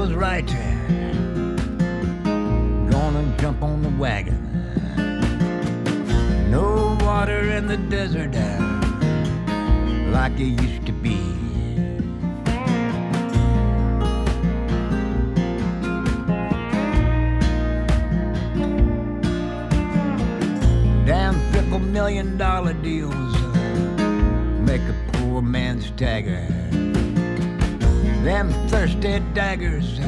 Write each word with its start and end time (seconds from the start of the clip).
nickel's 0.00 0.14
right. 0.14 0.46
Gonna 2.90 3.36
jump 3.38 3.62
on 3.62 3.82
the 3.82 3.90
wagon. 3.98 4.46
No 6.50 6.96
water 7.02 7.50
in 7.50 7.66
the 7.66 7.76
desert 7.76 8.34
like 10.10 10.32
it 10.40 10.60
used 10.62 10.86
to 10.86 10.92
be. 10.92 11.18
Damn 21.04 21.34
fickle 21.52 21.78
million 21.78 22.38
dollar 22.38 22.72
deals 22.72 23.34
make 24.60 24.82
a 24.82 24.94
poor 25.12 25.42
man 25.42 25.80
stagger. 25.80 26.59
Them 28.30 28.52
thirsty 28.68 29.18
daggers 29.34 29.98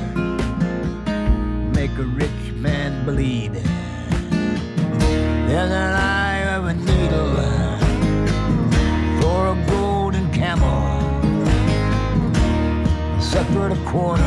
make 1.75 1.91
a 1.99 2.05
rich 2.05 2.53
man 2.55 3.05
bleed. 3.05 3.53
There's 5.49 5.73
an 5.73 5.93
eye 5.93 6.45
of 6.55 6.67
a 6.67 6.73
needle 6.73 7.35
for 9.21 9.49
a 9.49 9.67
golden 9.69 10.31
camel. 10.31 10.83
Suffered 13.21 13.73
a 13.73 13.85
quarter 13.91 14.23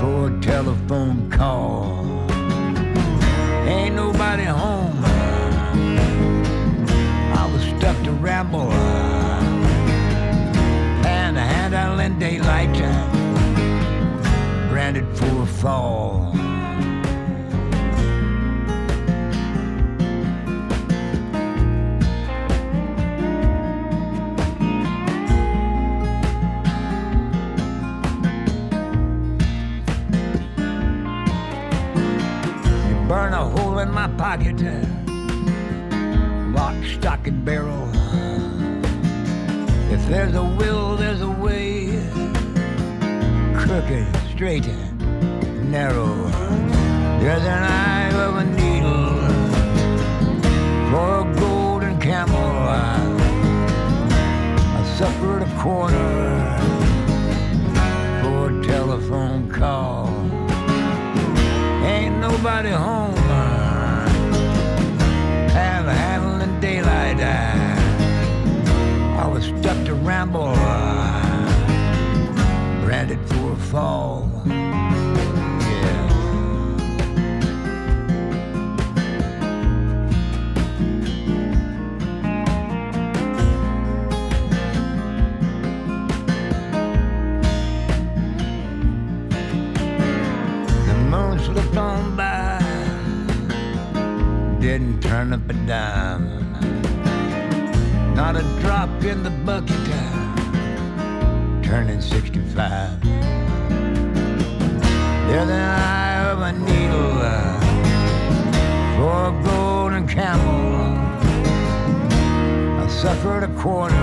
for 0.00 0.32
a 0.32 0.40
telephone 0.40 1.30
call. 1.30 2.04
Ain't 3.68 3.94
nobody 3.94 4.42
home. 4.42 5.00
I 7.40 7.48
was 7.52 7.62
stuck 7.78 8.02
to 8.02 8.10
ramble 8.10 9.17
handling 12.08 12.18
daylight 12.18 12.72
branded 14.70 15.06
for 15.16 15.46
fall. 15.46 16.32
Burn 33.08 33.32
a 33.32 33.48
hole 33.48 33.78
in 33.78 33.90
my 33.90 34.06
pocket, 34.18 34.60
lock, 36.54 36.76
stock, 36.84 37.26
and 37.26 37.44
barrel. 37.44 37.88
If 39.90 40.06
there's 40.08 40.34
a 40.34 40.44
will, 40.44 40.96
there's 40.96 41.22
a 41.22 41.30
way. 41.30 41.87
Crooked, 43.68 44.06
straight, 44.30 44.66
and 44.66 45.70
narrow. 45.70 46.14
There's 47.20 47.42
an 47.42 47.64
eye 47.64 48.10
of 48.14 48.36
a 48.36 48.44
needle 48.44 49.20
for 50.90 51.20
a 51.20 51.24
golden 51.38 51.98
camel. 52.00 52.38
I 54.74 54.82
suffered 54.96 55.42
a 55.42 55.50
corner 55.60 56.58
for 58.22 58.48
a 58.48 58.62
telephone 58.64 59.50
call. 59.50 60.08
Ain't 61.84 62.16
nobody 62.20 62.70
home. 62.70 63.14
Have 65.52 65.84
handling 65.84 66.58
daylight. 66.60 67.20
I 67.20 69.26
was 69.26 69.44
stuck 69.60 69.84
to 69.84 69.92
ramble, 69.92 70.56
on 91.78 92.16
by, 92.16 92.58
didn't 94.60 95.00
turn 95.00 95.32
up 95.32 95.48
a 95.48 95.52
dime. 95.52 96.26
Not 98.14 98.36
a 98.36 98.42
drop 98.60 98.90
in 99.04 99.22
the 99.22 99.30
bucket, 99.30 99.76
uh, 99.90 101.62
turning 101.62 102.00
65. 102.00 103.07
There's 105.28 105.50
an 105.50 105.60
eye 105.60 106.30
of 106.30 106.40
a 106.40 106.52
needle 106.52 107.18
uh, 107.20 107.60
for 108.96 109.28
a 109.28 109.42
golden 109.44 110.08
camel. 110.08 110.96
I 112.80 112.86
suffered 112.88 113.42
a 113.42 113.48
quarter 113.60 113.94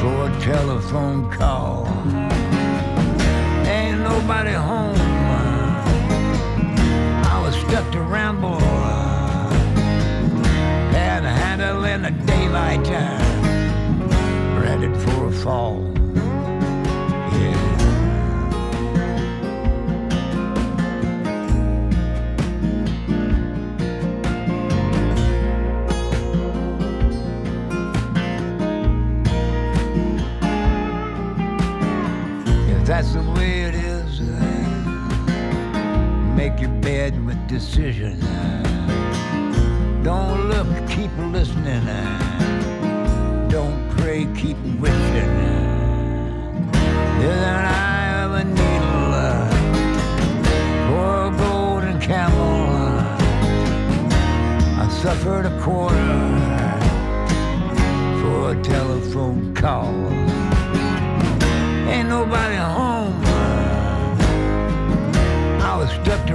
for 0.00 0.28
a 0.28 0.40
telephone 0.40 1.30
call. 1.30 1.86
Ain't 3.68 4.00
nobody 4.00 4.50
home. 4.50 4.98
Uh, 4.98 5.84
I 7.32 7.40
was 7.40 7.54
stuck 7.68 7.92
to 7.92 8.00
ramble 8.00 8.58
uh, 8.60 9.48
had 10.90 11.22
a 11.22 11.30
handle 11.30 11.84
in 11.84 12.02
the 12.02 12.10
daylight 12.10 12.84
time, 12.84 14.00
branded 14.58 14.96
for 15.02 15.28
a 15.28 15.32
fall. 15.32 15.93
That's 32.84 33.14
the 33.14 33.22
way 33.22 33.62
it 33.62 33.74
is, 33.74 34.20
uh, 34.20 34.24
make 36.36 36.60
your 36.60 36.68
bed 36.82 37.24
with 37.24 37.48
decision. 37.48 38.22
Uh, 38.22 40.02
don't 40.02 40.48
look, 40.50 40.66
keep 40.86 41.10
listening. 41.16 41.88
Uh, 41.88 43.48
don't 43.48 43.88
pray, 43.96 44.26
keep 44.36 44.58
wishing. 44.78 45.34
There's 47.20 47.42
an 47.42 47.64
eye 47.64 48.22
of 48.22 48.32
a 48.32 48.44
needle 48.44 49.48
for 50.88 51.28
a 51.28 51.30
golden 51.38 51.98
camel. 52.00 53.00
I 54.78 54.88
suffered 54.90 55.46
a 55.46 55.60
quarter 55.62 55.96
for 58.20 58.52
a 58.52 58.62
telephone 58.62 59.54
call. 59.54 60.23
Ain't 61.94 62.08
nobody 62.08 62.56
home. 62.56 63.14
I 65.62 65.76
was 65.78 65.90
stuck 65.90 66.26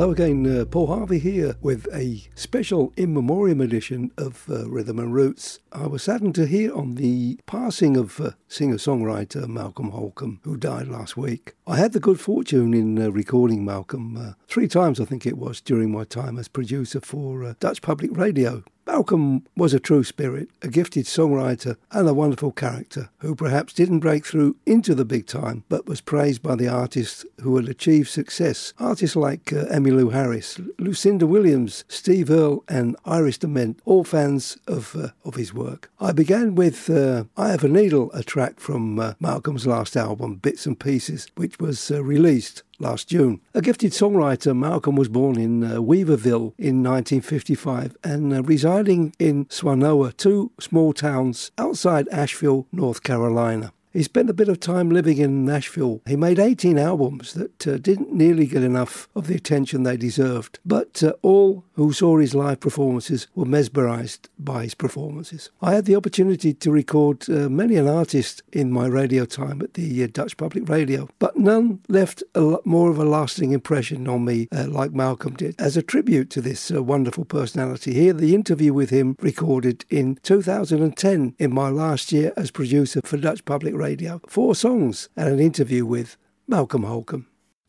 Hello 0.00 0.12
again, 0.12 0.46
uh, 0.46 0.64
Paul 0.64 0.86
Harvey 0.86 1.18
here 1.18 1.56
with 1.60 1.86
a 1.92 2.22
special 2.34 2.90
in 2.96 3.12
memoriam 3.12 3.60
edition 3.60 4.10
of 4.16 4.48
uh, 4.48 4.66
Rhythm 4.66 4.98
and 4.98 5.12
Roots. 5.12 5.58
I 5.72 5.88
was 5.88 6.04
saddened 6.04 6.34
to 6.36 6.46
hear 6.46 6.74
on 6.74 6.94
the 6.94 7.38
passing 7.44 7.98
of 7.98 8.18
uh, 8.18 8.30
singer 8.48 8.76
songwriter 8.76 9.46
Malcolm 9.46 9.90
Holcomb, 9.90 10.40
who 10.42 10.56
died 10.56 10.88
last 10.88 11.18
week. 11.18 11.52
I 11.66 11.76
had 11.76 11.92
the 11.92 12.00
good 12.00 12.18
fortune 12.18 12.72
in 12.72 12.98
uh, 12.98 13.10
recording 13.10 13.62
Malcolm 13.62 14.16
uh, 14.16 14.32
three 14.48 14.68
times, 14.68 15.00
I 15.00 15.04
think 15.04 15.26
it 15.26 15.36
was, 15.36 15.60
during 15.60 15.92
my 15.92 16.04
time 16.04 16.38
as 16.38 16.48
producer 16.48 17.02
for 17.02 17.44
uh, 17.44 17.52
Dutch 17.60 17.82
Public 17.82 18.16
Radio 18.16 18.64
Malcolm 18.92 19.46
was 19.56 19.72
a 19.72 19.78
true 19.78 20.02
spirit, 20.02 20.48
a 20.62 20.68
gifted 20.68 21.04
songwriter, 21.06 21.76
and 21.92 22.08
a 22.08 22.12
wonderful 22.12 22.50
character 22.50 23.08
who 23.18 23.36
perhaps 23.36 23.72
didn't 23.72 24.00
break 24.00 24.26
through 24.26 24.56
into 24.66 24.96
the 24.96 25.04
big 25.04 25.28
time 25.28 25.62
but 25.68 25.86
was 25.86 26.00
praised 26.00 26.42
by 26.42 26.56
the 26.56 26.66
artists 26.66 27.24
who 27.40 27.54
had 27.54 27.68
achieved 27.68 28.08
success. 28.08 28.74
Artists 28.80 29.14
like 29.14 29.52
uh, 29.52 29.66
Emmylou 29.66 30.12
Harris, 30.12 30.60
Lucinda 30.80 31.24
Williams, 31.24 31.84
Steve 31.86 32.32
Earle, 32.32 32.64
and 32.68 32.96
Iris 33.04 33.38
DeMent, 33.38 33.78
all 33.84 34.02
fans 34.02 34.58
of, 34.66 34.96
uh, 34.96 35.10
of 35.24 35.36
his 35.36 35.54
work. 35.54 35.88
I 36.00 36.10
began 36.10 36.56
with 36.56 36.90
uh, 36.90 37.24
I 37.36 37.50
Have 37.50 37.62
a 37.62 37.68
Needle, 37.68 38.10
a 38.12 38.24
track 38.24 38.58
from 38.58 38.98
uh, 38.98 39.14
Malcolm's 39.20 39.68
last 39.68 39.96
album, 39.96 40.34
Bits 40.34 40.66
and 40.66 40.78
Pieces, 40.78 41.28
which 41.36 41.60
was 41.60 41.92
uh, 41.92 42.02
released 42.02 42.64
last 42.80 43.08
June. 43.08 43.40
A 43.54 43.60
gifted 43.60 43.92
songwriter, 43.92 44.56
Malcolm 44.56 44.96
was 44.96 45.08
born 45.08 45.38
in 45.38 45.62
uh, 45.62 45.76
Weaverville 45.76 46.54
in 46.58 46.82
1955 46.82 47.96
and 48.02 48.32
uh, 48.32 48.42
residing 48.42 49.14
in 49.18 49.44
Swannanoa, 49.46 50.16
two 50.16 50.50
small 50.58 50.92
towns 50.92 51.50
outside 51.58 52.08
Asheville, 52.08 52.66
North 52.72 53.02
Carolina. 53.02 53.72
He 53.92 54.04
spent 54.04 54.30
a 54.30 54.34
bit 54.34 54.48
of 54.48 54.60
time 54.60 54.90
living 54.90 55.18
in 55.18 55.44
Nashville. 55.44 56.00
He 56.06 56.14
made 56.14 56.38
18 56.38 56.78
albums 56.78 57.34
that 57.34 57.66
uh, 57.66 57.76
didn't 57.76 58.12
nearly 58.12 58.46
get 58.46 58.62
enough 58.62 59.08
of 59.16 59.26
the 59.26 59.34
attention 59.34 59.82
they 59.82 59.96
deserved, 59.96 60.60
but 60.64 61.02
uh, 61.02 61.14
all 61.22 61.64
who 61.74 61.92
saw 61.92 62.18
his 62.18 62.34
live 62.34 62.60
performances 62.60 63.26
were 63.34 63.44
mesmerized 63.44 64.28
by 64.38 64.62
his 64.62 64.74
performances. 64.74 65.50
I 65.60 65.74
had 65.74 65.86
the 65.86 65.96
opportunity 65.96 66.54
to 66.54 66.70
record 66.70 67.28
uh, 67.28 67.48
many 67.48 67.76
an 67.76 67.88
artist 67.88 68.42
in 68.52 68.70
my 68.70 68.86
radio 68.86 69.24
time 69.24 69.60
at 69.60 69.74
the 69.74 70.04
uh, 70.04 70.08
Dutch 70.12 70.36
Public 70.36 70.68
Radio, 70.68 71.08
but 71.18 71.36
none 71.36 71.80
left 71.88 72.22
a 72.34 72.42
lot 72.42 72.64
more 72.64 72.90
of 72.90 72.98
a 72.98 73.04
lasting 73.04 73.50
impression 73.50 74.06
on 74.06 74.24
me 74.24 74.46
uh, 74.52 74.66
like 74.68 74.92
Malcolm 74.92 75.34
did. 75.34 75.56
As 75.58 75.76
a 75.76 75.82
tribute 75.82 76.30
to 76.30 76.40
this 76.40 76.70
uh, 76.70 76.80
wonderful 76.80 77.24
personality, 77.24 77.92
here 77.94 78.12
the 78.12 78.36
interview 78.36 78.72
with 78.72 78.90
him 78.90 79.16
recorded 79.20 79.84
in 79.90 80.16
2010 80.22 81.34
in 81.38 81.52
my 81.52 81.70
last 81.70 82.12
year 82.12 82.32
as 82.36 82.52
producer 82.52 83.00
for 83.04 83.16
Dutch 83.16 83.44
Public 83.44 83.74
Radio. 83.80 84.20
Four 84.28 84.54
songs 84.54 85.08
and 85.16 85.28
an 85.28 85.40
interview 85.40 85.84
with 85.86 86.16
Malcolm 86.46 86.84
Holcomb. 86.84 87.26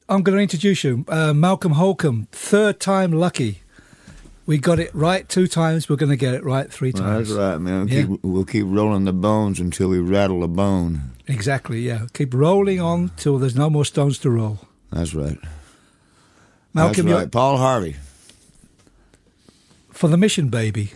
I'm 0.10 0.22
going 0.24 0.36
to 0.38 0.42
introduce 0.44 0.84
you, 0.84 1.06
uh, 1.08 1.34
Malcolm 1.34 1.72
Holcomb, 1.74 2.28
third 2.32 2.80
time 2.80 3.12
lucky. 3.14 3.62
We 4.46 4.58
got 4.58 4.80
it 4.80 4.94
right 4.94 5.28
two 5.30 5.48
times. 5.48 5.88
We're 5.88 5.96
going 5.96 6.10
to 6.10 6.18
get 6.18 6.34
it 6.34 6.44
right 6.44 6.70
three 6.72 6.92
Well, 6.92 7.04
times. 7.04 7.30
that's 7.30 7.40
right, 7.40 7.58
man. 7.60 7.86
We'll, 7.86 7.90
Yeah. 7.94 8.02
keep, 8.08 8.24
we'll 8.24 8.44
keep 8.46 8.66
rolling 8.68 9.06
the 9.06 9.14
bones 9.14 9.60
until 9.60 9.88
we 9.88 10.00
rattle 10.00 10.44
a 10.44 10.48
bone. 10.50 11.12
Exactly. 11.28 11.80
Yeah. 11.82 12.08
Keep 12.14 12.34
rolling 12.34 12.82
on 12.82 13.12
till 13.16 13.38
there's 13.38 13.56
no 13.56 13.70
more 13.70 13.86
stones 13.86 14.18
to 14.20 14.30
roll. 14.30 14.60
That's 14.92 15.14
right. 15.16 15.38
Malcolm, 16.74 17.06
that's 17.08 17.20
right. 17.22 17.32
Paul 17.32 17.58
Harvey. 17.58 17.96
for 19.92 20.10
the 20.10 20.18
mission, 20.18 20.50
baby. 20.50 20.92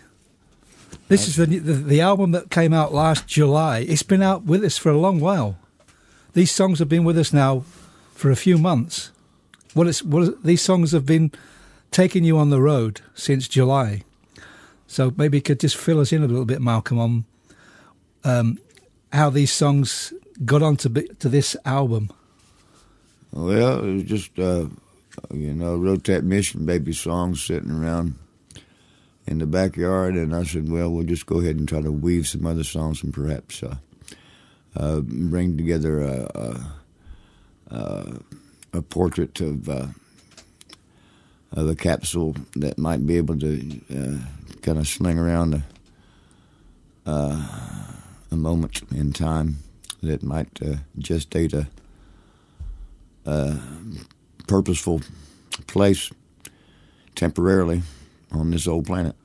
This 1.07 1.27
is 1.27 1.35
the, 1.35 1.45
the 1.45 1.73
the 1.73 2.01
album 2.01 2.31
that 2.31 2.49
came 2.49 2.73
out 2.73 2.93
last 2.93 3.27
July. 3.27 3.79
It's 3.79 4.03
been 4.03 4.23
out 4.23 4.43
with 4.43 4.63
us 4.63 4.77
for 4.77 4.89
a 4.89 4.97
long 4.97 5.19
while. 5.19 5.57
These 6.33 6.51
songs 6.51 6.79
have 6.79 6.89
been 6.89 7.03
with 7.03 7.17
us 7.17 7.31
now 7.31 7.63
for 8.13 8.31
a 8.31 8.35
few 8.35 8.57
months. 8.57 9.11
Is 9.75 10.03
what 10.03 10.23
is, 10.23 10.33
these 10.41 10.61
songs 10.61 10.93
have 10.93 11.05
been 11.05 11.31
taking 11.91 12.23
you 12.23 12.37
on 12.37 12.49
the 12.49 12.61
road 12.61 13.01
since 13.13 13.47
July. 13.47 14.03
So 14.87 15.13
maybe 15.17 15.37
you 15.37 15.41
could 15.41 15.59
just 15.59 15.77
fill 15.77 15.99
us 15.99 16.11
in 16.11 16.23
a 16.23 16.27
little 16.27 16.45
bit, 16.45 16.61
Malcolm, 16.61 16.99
on 16.99 17.25
um, 18.23 18.59
how 19.11 19.29
these 19.29 19.51
songs 19.51 20.13
got 20.43 20.61
onto 20.61 20.89
to 20.89 21.29
this 21.29 21.55
album. 21.65 22.09
Well, 23.31 23.83
it 23.83 23.93
was 23.93 24.03
just, 24.03 24.39
uh, 24.39 24.67
you 25.33 25.53
know, 25.53 25.75
wrote 25.75 26.05
that 26.05 26.23
Mission 26.23 26.65
Baby 26.65 26.93
song 26.93 27.35
sitting 27.35 27.71
around 27.71 28.15
in 29.27 29.39
the 29.39 29.47
backyard, 29.47 30.15
and 30.15 30.35
I 30.35 30.43
said, 30.43 30.69
well, 30.69 30.89
we'll 30.89 31.05
just 31.05 31.25
go 31.25 31.39
ahead 31.39 31.55
and 31.55 31.67
try 31.67 31.81
to 31.81 31.91
weave 31.91 32.27
some 32.27 32.45
other 32.45 32.63
songs 32.63 33.03
and 33.03 33.13
perhaps 33.13 33.63
uh, 33.63 33.75
uh, 34.75 34.99
bring 35.01 35.57
together 35.57 36.01
a, 36.01 36.31
a, 36.35 37.75
a, 37.75 38.19
a 38.73 38.81
portrait 38.81 39.39
of 39.41 39.67
uh, 39.69 39.87
of 41.51 41.69
a 41.69 41.75
capsule 41.75 42.35
that 42.55 42.77
might 42.77 43.05
be 43.05 43.15
able 43.17 43.39
to 43.39 43.81
uh, 43.89 44.17
kind 44.61 44.77
of 44.77 44.87
sling 44.87 45.17
around 45.17 45.53
a, 45.53 45.63
uh, 47.05 47.47
a 48.31 48.35
moment 48.35 48.81
in 48.91 49.13
time 49.13 49.57
that 50.03 50.21
might 50.21 50.61
uh, 50.61 50.75
gestate 50.99 51.53
a 51.53 51.67
uh, 53.29 53.57
purposeful 54.47 55.01
place 55.67 56.11
temporarily 57.15 57.81
on 58.35 58.51
this 58.51 58.67
old 58.67 58.85
planet. 58.85 59.15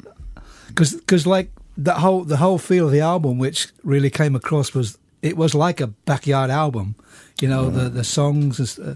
because 0.68 1.26
like 1.26 1.50
that 1.76 1.98
whole 1.98 2.24
the 2.24 2.36
whole 2.36 2.58
feel 2.58 2.86
of 2.86 2.92
the 2.92 3.00
album 3.00 3.38
which 3.38 3.68
really 3.84 4.10
came 4.10 4.36
across 4.36 4.74
was 4.74 4.98
it 5.22 5.36
was 5.36 5.54
like 5.54 5.80
a 5.80 5.86
backyard 5.86 6.50
album 6.50 6.94
you 7.40 7.48
know 7.48 7.70
the 7.70 7.88
the 7.88 8.04
songs 8.04 8.58
and, 8.58 8.68
s- 8.68 8.78
uh, 8.78 8.94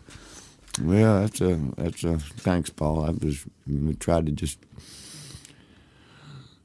Well, 0.82 1.20
that's 1.20 1.40
a 1.40 1.56
that's 1.76 2.05
a 2.05 2.19
thanks, 2.43 2.70
Paul. 2.70 3.05
I 3.06 3.11
was 3.25 3.44
we 3.66 3.94
tried 3.94 4.26
to 4.26 4.32
just 4.32 4.58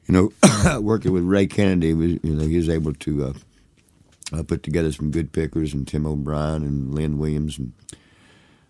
you 0.08 0.14
know 0.14 0.80
working 0.82 1.12
with 1.14 1.24
Ray 1.24 1.48
Kennedy 1.48 1.94
was 1.94 2.12
you 2.24 2.36
know 2.36 2.46
he 2.48 2.58
was 2.58 2.70
able 2.70 2.94
to 2.94 3.26
uh, 3.26 3.34
uh, 4.34 4.44
put 4.44 4.64
together 4.64 4.92
some 4.92 5.12
good 5.12 5.32
pickers 5.32 5.74
and 5.74 5.88
Tim 5.88 6.06
O'Brien 6.06 6.64
and 6.64 6.94
Lynn 6.94 7.18
Williams 7.18 7.58
and 7.60 7.72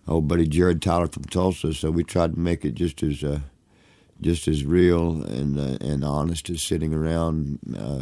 old 0.08 0.28
buddy 0.28 0.48
Jared 0.48 0.82
Tyler 0.82 1.08
from 1.08 1.24
Tulsa. 1.26 1.74
So 1.74 1.92
we 1.92 2.04
tried 2.04 2.34
to 2.34 2.40
make 2.40 2.66
it 2.66 2.76
just 2.76 3.02
as 3.04 3.24
uh, 3.24 3.40
just 4.22 4.48
as 4.48 4.66
real 4.66 5.24
and 5.24 5.58
uh, 5.60 5.78
and 5.86 6.04
honest 6.04 6.50
as 6.50 6.62
sitting 6.62 6.94
around. 6.94 7.60
Uh, 7.78 8.02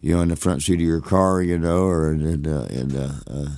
you 0.00 0.14
know, 0.14 0.22
in 0.22 0.28
the 0.28 0.36
front 0.36 0.62
seat 0.62 0.74
of 0.74 0.80
your 0.80 1.00
car, 1.00 1.42
you 1.42 1.58
know, 1.58 1.82
or 1.82 2.12
in, 2.12 2.46
uh, 2.46 2.68
in, 2.70 2.94
uh, 2.96 3.18
uh, 3.28 3.48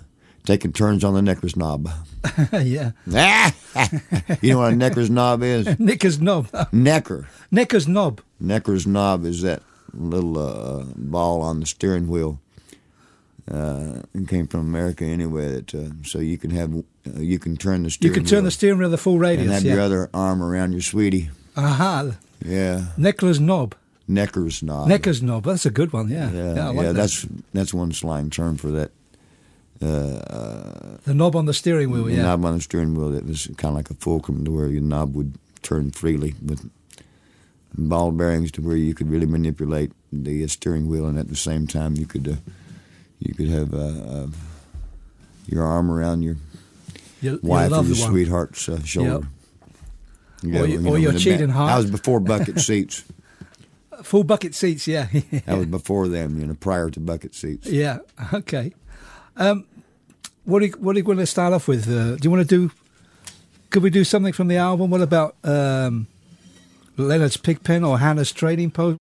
taking 0.44 0.72
turns 0.72 1.04
on 1.04 1.12
the 1.12 1.20
necker's 1.20 1.54
knob. 1.54 1.90
yeah 2.62 2.92
Ah! 3.12 3.54
you 4.40 4.52
know 4.52 4.58
what 4.60 4.72
a 4.72 4.76
necker's 4.76 5.10
knob 5.10 5.42
is? 5.42 5.66
Nicker's 5.78 6.18
knob 6.18 6.48
Necker. 6.72 7.28
Nicker's 7.50 7.86
knob 7.86 8.22
Necker's 8.40 8.86
knob 8.86 9.26
is 9.26 9.42
that 9.42 9.62
little 9.92 10.38
uh, 10.38 10.84
ball 10.96 11.42
on 11.42 11.60
the 11.60 11.66
steering 11.66 12.08
wheel. 12.08 12.40
Uh, 13.50 14.00
it 14.14 14.28
came 14.28 14.46
from 14.46 14.60
America 14.60 15.04
anyway. 15.04 15.48
That 15.60 15.74
uh, 15.74 15.90
so 16.04 16.20
you 16.20 16.38
can 16.38 16.50
have 16.50 16.72
uh, 16.74 17.20
you 17.20 17.38
can 17.38 17.56
turn 17.56 17.82
the 17.82 17.90
steering. 17.90 18.14
you 18.14 18.20
can 18.20 18.26
turn 18.28 18.38
wheel 18.38 18.44
the 18.44 18.50
steering 18.50 18.78
wheel 18.78 18.88
the 18.90 18.96
full 18.96 19.18
radius. 19.18 19.46
and 19.46 19.52
have 19.54 19.64
your 19.64 19.80
other 19.80 20.08
arm 20.14 20.42
around 20.42 20.72
your 20.72 20.82
sweetie. 20.82 21.30
Aha 21.56 22.12
Yeah, 22.44 22.86
Necker's 22.98 23.40
knob 23.40 23.74
Necker's 24.08 24.62
knob. 24.62 24.88
Necker's 24.88 25.22
knob 25.22 25.44
that's 25.44 25.66
a 25.66 25.70
good 25.70 25.92
one 25.92 26.08
yeah 26.08 26.30
Yeah, 26.32 26.54
yeah, 26.54 26.68
like 26.70 26.86
that. 26.86 26.94
that's 26.94 27.26
that's 27.52 27.72
one 27.74 27.92
slang 27.92 28.30
term 28.30 28.56
for 28.56 28.68
that. 28.72 28.90
Uh, 29.82 29.86
uh, 29.86 30.96
the 31.04 31.14
knob 31.14 31.34
on 31.34 31.46
the 31.46 31.54
steering 31.54 31.90
wheel 31.90 32.04
the 32.04 32.12
yeah 32.14 32.22
knob 32.22 32.44
on 32.44 32.54
the 32.54 32.60
steering 32.60 32.94
wheel 32.94 33.10
that 33.10 33.24
was 33.26 33.46
kind 33.56 33.72
of 33.72 33.74
like 33.76 33.90
a 33.90 33.94
fulcrum 33.94 34.44
to 34.44 34.50
where 34.50 34.68
your 34.68 34.82
knob 34.82 35.14
would 35.14 35.34
turn 35.62 35.90
freely 35.90 36.34
with 36.44 36.68
ball 37.78 38.10
bearings 38.12 38.50
to 38.52 38.60
where 38.60 38.76
you 38.76 38.92
could 38.94 39.08
really 39.08 39.26
manipulate 39.26 39.92
the 40.12 40.44
uh, 40.44 40.48
steering 40.48 40.86
wheel, 40.88 41.06
and 41.06 41.18
at 41.18 41.28
the 41.28 41.36
same 41.36 41.66
time 41.66 41.94
you 41.96 42.04
could 42.04 42.28
uh, 42.28 42.34
you 43.20 43.32
could 43.32 43.48
have 43.48 43.72
uh, 43.72 43.78
uh, 43.78 44.26
your 45.46 45.64
arm 45.64 45.90
around 45.90 46.22
your 46.22 46.36
you, 47.22 47.32
you 47.32 47.40
wife 47.42 47.70
or 47.72 47.76
your 47.84 47.84
one. 47.84 48.10
sweetheart's 48.10 48.68
uh, 50.44 50.52
shoulder. 50.52 50.58
Or 50.62 50.66
your- 50.66 50.86
or 50.88 50.98
your 50.98 51.12
the 51.12 51.18
cheating 51.18 51.46
ba- 51.48 51.52
heart. 51.52 51.68
That 51.70 51.76
was 51.82 51.90
before 51.90 52.20
bucket 52.32 52.58
seats. 52.60 53.04
full 54.02 54.24
bucket 54.24 54.54
seats 54.54 54.86
yeah 54.88 55.06
That 55.46 55.58
was 55.58 55.66
before 55.66 56.08
them, 56.08 56.38
you 56.40 56.46
know, 56.46 56.54
prior 56.54 56.88
to 56.90 57.00
bucket 57.00 57.34
seats. 57.34 57.66
yeah 57.66 57.98
okay 58.34 58.72
um 59.36 59.64
what 60.44 60.62
are 60.62 60.66
you, 60.66 60.72
what 60.78 60.96
are 60.96 60.98
you 60.98 61.04
going 61.04 61.18
to 61.18 61.26
start 61.26 61.52
off 61.52 61.68
with 61.68 61.86
uh, 61.88 62.16
do 62.16 62.20
you 62.22 62.30
want 62.30 62.48
to 62.48 62.56
do 62.68 62.72
could 63.70 63.82
we 63.82 63.90
do 63.90 64.02
something 64.04 64.32
from 64.32 64.48
the 64.48 64.56
album 64.56 64.90
what 64.90 65.00
about 65.02 65.36
um 65.44 66.06
Leonard's 66.96 67.36
Pigpen 67.36 67.84
or 67.84 67.98
Hannah's 67.98 68.32
Trading 68.32 68.70
Post 68.70 68.98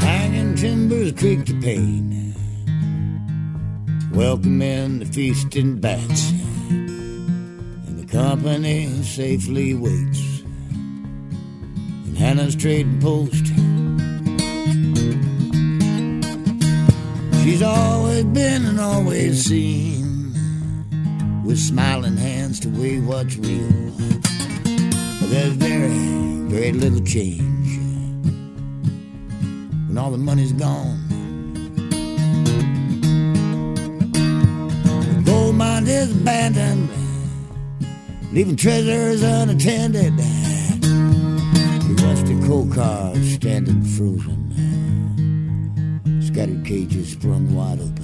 Hanging 0.00 0.54
timbers 0.54 1.12
creak 1.12 1.44
the 1.46 1.54
pain. 4.36 4.58
Welcoming 4.58 4.98
the 4.98 5.06
feasting 5.06 5.76
bats. 5.78 6.30
And 6.70 7.98
the 7.98 8.06
company 8.06 8.86
safely 9.02 9.74
waits. 9.74 10.42
In 12.06 12.14
Hannah's 12.16 12.56
trading 12.56 13.00
post. 13.00 13.46
She's 17.44 17.62
always 17.62 18.24
been 18.24 18.64
and 18.64 18.80
always 18.80 19.44
seen. 19.44 20.32
With 21.44 21.58
smiling 21.58 22.16
hands 22.16 22.60
to 22.60 22.68
weigh 22.68 23.00
what's 23.00 23.36
real. 23.36 23.92
But 25.20 25.30
there's 25.30 25.54
very, 25.54 26.48
very 26.48 26.72
little 26.72 27.04
change 27.04 27.78
when 29.88 29.98
all 29.98 30.10
the 30.10 30.18
money's 30.18 30.52
gone. 30.52 31.03
Mind 35.84 35.96
is 35.98 36.16
abandoned, 36.16 36.88
leaving 38.32 38.56
treasures 38.56 39.22
unattended. 39.22 40.16
The 40.16 41.94
rusty 42.02 42.40
coal 42.46 42.66
cars 42.72 43.34
standing 43.34 43.82
frozen, 43.82 44.40
scattered 46.22 46.64
cages 46.64 47.12
sprung 47.12 47.54
wide 47.54 47.80
open. 47.80 48.03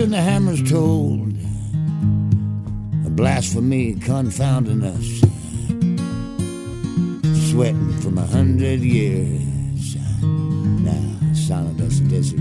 And 0.00 0.12
the 0.12 0.20
hammers 0.20 0.62
told. 0.70 1.32
A 3.04 3.10
blasphemy 3.10 3.94
confounding 3.94 4.84
us. 4.84 5.20
Sweating 7.50 7.92
from 8.00 8.18
a 8.18 8.26
hundred 8.26 8.80
years. 8.80 9.96
Now 10.22 11.32
silent 11.34 11.80
as 11.80 12.00
a 12.00 12.04
desert. 12.04 12.38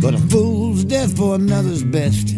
But 0.00 0.14
a 0.14 0.18
fool's 0.30 0.84
death 0.84 1.16
for 1.16 1.34
another's 1.34 1.84
best. 1.84 2.28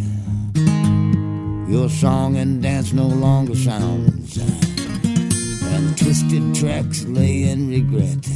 Your 1.69 1.89
song 1.89 2.37
and 2.37 2.63
dance 2.63 2.93
no 2.93 3.07
longer 3.07 3.55
sounds. 3.55 4.39
And 4.39 5.99
twisted 5.99 6.55
tracks 6.55 7.05
lay 7.05 7.45
in 7.45 7.69
regret 7.69 8.36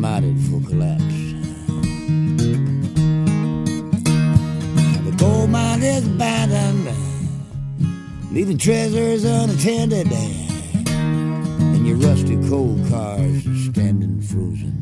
dynamited 0.00 0.38
for 0.50 0.60
collapse. 0.68 1.02
The 5.04 5.14
gold 5.16 5.50
mine 5.50 5.82
is 5.82 6.06
abandoned, 6.06 6.88
leaving 8.30 8.58
treasures 8.58 9.24
unattended, 9.24 10.12
and 10.12 11.86
your 11.86 11.96
rusty 11.96 12.36
coal 12.48 12.78
cars 12.90 13.46
are 13.46 13.72
standing 13.72 14.20
frozen. 14.20 14.74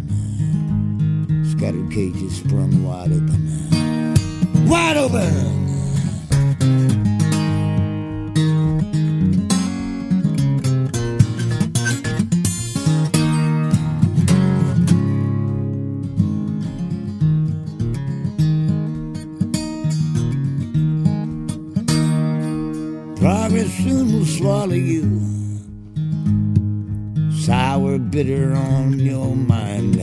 Scattered 1.57 1.91
cages 1.93 2.37
sprung 2.39 2.85
wide 2.85 3.13
open, 3.13 4.15
wide 4.69 4.97
open. 4.97 5.64
Swallow 24.45 24.75
you. 24.75 25.09
Sour, 27.33 27.99
bitter 27.99 28.53
on 28.53 28.99
your 28.99 29.35
mind. 29.35 29.97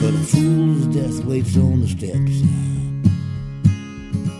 But 0.00 0.14
a 0.14 0.24
fool's 0.32 0.86
death 0.86 1.22
waits 1.26 1.54
on 1.58 1.82
the 1.82 1.88
steps 1.88 2.36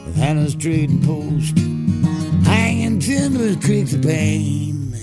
of 0.06 0.14
Hannah's 0.14 0.54
trading 0.54 1.02
post. 1.02 1.58
Hanging 2.46 2.98
timber 2.98 3.60
creaks 3.60 3.92
of 3.92 4.00
pain. 4.00 4.94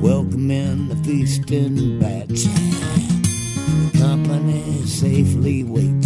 Welcoming 0.00 0.88
the 0.88 0.96
feasting 1.04 2.00
bats. 2.00 2.44
The 2.44 3.98
company 3.98 4.86
safely 4.86 5.64
waits 5.64 6.01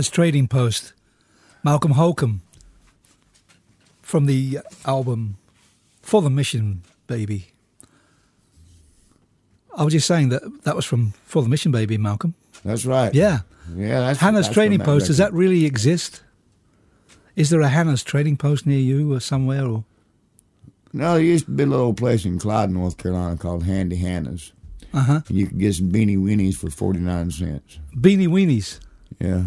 Hannah's 0.00 0.08
Trading 0.08 0.48
Post, 0.48 0.94
Malcolm 1.62 1.90
Holcomb, 1.90 2.40
from 4.00 4.24
the 4.24 4.60
album 4.86 5.36
For 6.00 6.22
the 6.22 6.30
Mission 6.30 6.84
Baby. 7.06 7.48
I 9.76 9.84
was 9.84 9.92
just 9.92 10.06
saying 10.06 10.30
that 10.30 10.64
that 10.64 10.74
was 10.74 10.86
from 10.86 11.12
For 11.26 11.42
the 11.42 11.50
Mission 11.50 11.70
Baby, 11.70 11.98
Malcolm. 11.98 12.34
That's 12.64 12.86
right. 12.86 13.14
Yeah. 13.14 13.40
Yeah, 13.76 14.00
that's 14.00 14.20
Hannah's 14.20 14.46
that's 14.46 14.54
Trading 14.54 14.78
Post, 14.78 15.08
does 15.08 15.18
that 15.18 15.34
really 15.34 15.66
exist? 15.66 16.22
Is 17.36 17.50
there 17.50 17.60
a 17.60 17.68
Hannah's 17.68 18.02
Trading 18.02 18.38
Post 18.38 18.64
near 18.64 18.80
you 18.80 19.12
or 19.12 19.20
somewhere? 19.20 19.66
Or 19.66 19.84
No, 20.94 21.12
there 21.12 21.22
used 21.22 21.44
to 21.44 21.50
be 21.50 21.64
a 21.64 21.66
little 21.66 21.92
place 21.92 22.24
in 22.24 22.38
Clyde, 22.38 22.70
North 22.70 22.96
Carolina 22.96 23.36
called 23.36 23.64
Handy 23.64 23.96
Hannah's. 23.96 24.54
Uh 24.94 25.02
huh. 25.02 25.20
You 25.28 25.46
could 25.46 25.58
get 25.58 25.74
some 25.74 25.92
beanie 25.92 26.16
weenies 26.16 26.54
for 26.54 26.70
49 26.70 27.30
cents. 27.32 27.78
Beanie 27.94 28.28
Weenies. 28.28 28.80
Yeah. 29.18 29.42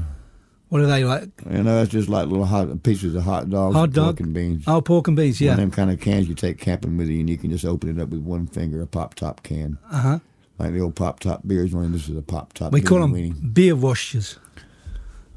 What 0.73 0.81
are 0.81 0.87
they 0.87 1.05
like? 1.05 1.29
You 1.51 1.61
know, 1.61 1.83
it's 1.83 1.91
just 1.91 2.09
like 2.09 2.27
little 2.27 2.45
hot 2.45 2.81
pieces 2.81 3.13
of 3.13 3.21
hot 3.21 3.47
dogs 3.47 3.75
Hot 3.75 3.91
dog? 3.91 4.05
pork 4.17 4.19
and 4.21 4.33
beans. 4.33 4.63
Oh, 4.65 4.81
pork 4.81 5.07
and 5.07 5.15
beans, 5.15 5.39
yeah. 5.39 5.51
One 5.51 5.59
of 5.59 5.65
them 5.65 5.71
kind 5.71 5.91
of 5.91 5.99
cans 6.01 6.27
you 6.27 6.33
take 6.33 6.57
camping 6.57 6.97
with 6.97 7.09
you, 7.09 7.19
and 7.19 7.29
you 7.29 7.37
can 7.37 7.51
just 7.51 7.63
open 7.63 7.89
it 7.89 8.01
up 8.01 8.09
with 8.09 8.21
one 8.21 8.47
finger, 8.47 8.81
a 8.81 8.87
pop 8.87 9.13
top 9.13 9.43
can. 9.43 9.77
Uh 9.91 9.97
huh. 9.99 10.19
Like 10.57 10.73
the 10.73 10.79
old 10.81 10.95
pop 10.95 11.19
top 11.19 11.41
beers, 11.45 11.75
only 11.75 11.89
this 11.89 12.09
is 12.09 12.17
a 12.17 12.23
pop 12.23 12.53
top 12.53 12.71
We 12.73 12.81
call 12.81 13.01
them 13.01 13.13
weenie. 13.13 13.53
beer 13.53 13.75
washers. 13.75 14.39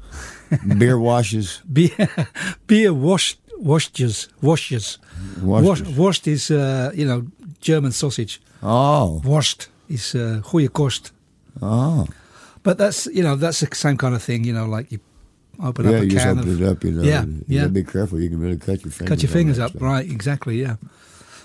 beer 0.79 0.97
washes. 0.97 1.61
Beer, 1.71 1.91
beer 2.65 2.91
wash, 2.93 3.37
washers. 3.59 4.29
Washers. 4.41 4.97
Washed 5.43 6.27
is, 6.27 6.49
uh, 6.49 6.91
you 6.95 7.05
know, 7.05 7.27
German 7.61 7.91
sausage. 7.91 8.41
Oh, 8.63 9.21
Washed 9.23 9.67
is 9.87 10.15
uh, 10.15 10.41
goeie 10.43 10.67
kost. 10.73 11.11
oh. 11.61 12.07
But 12.63 12.79
that's, 12.79 13.05
you 13.07 13.21
know, 13.23 13.35
that's 13.35 13.59
the 13.59 13.73
same 13.75 13.97
kind 13.97 14.15
of 14.15 14.23
thing, 14.23 14.43
you 14.43 14.51
know, 14.51 14.65
like 14.65 14.91
you 14.91 14.99
open 15.61 15.85
yeah, 15.85 15.97
up 15.97 16.01
a 16.01 16.05
you 16.05 16.11
just 16.11 16.25
open 16.27 16.49
of, 16.49 16.61
it 16.61 16.67
up, 16.67 16.83
you 16.83 16.91
know. 16.91 17.03
Yeah, 17.03 17.23
You 17.25 17.43
yeah. 17.47 17.67
be 17.67 17.83
careful. 17.83 18.19
You 18.19 18.29
can 18.29 18.39
really 18.39 18.57
cut 18.57 18.83
your 18.83 18.91
fingers. 18.91 19.09
cut 19.09 19.23
your 19.23 19.31
fingers 19.31 19.59
up. 19.59 19.71
stuff. 19.71 19.81
Right, 19.81 20.09
exactly, 20.09 20.61
yeah. 20.61 20.75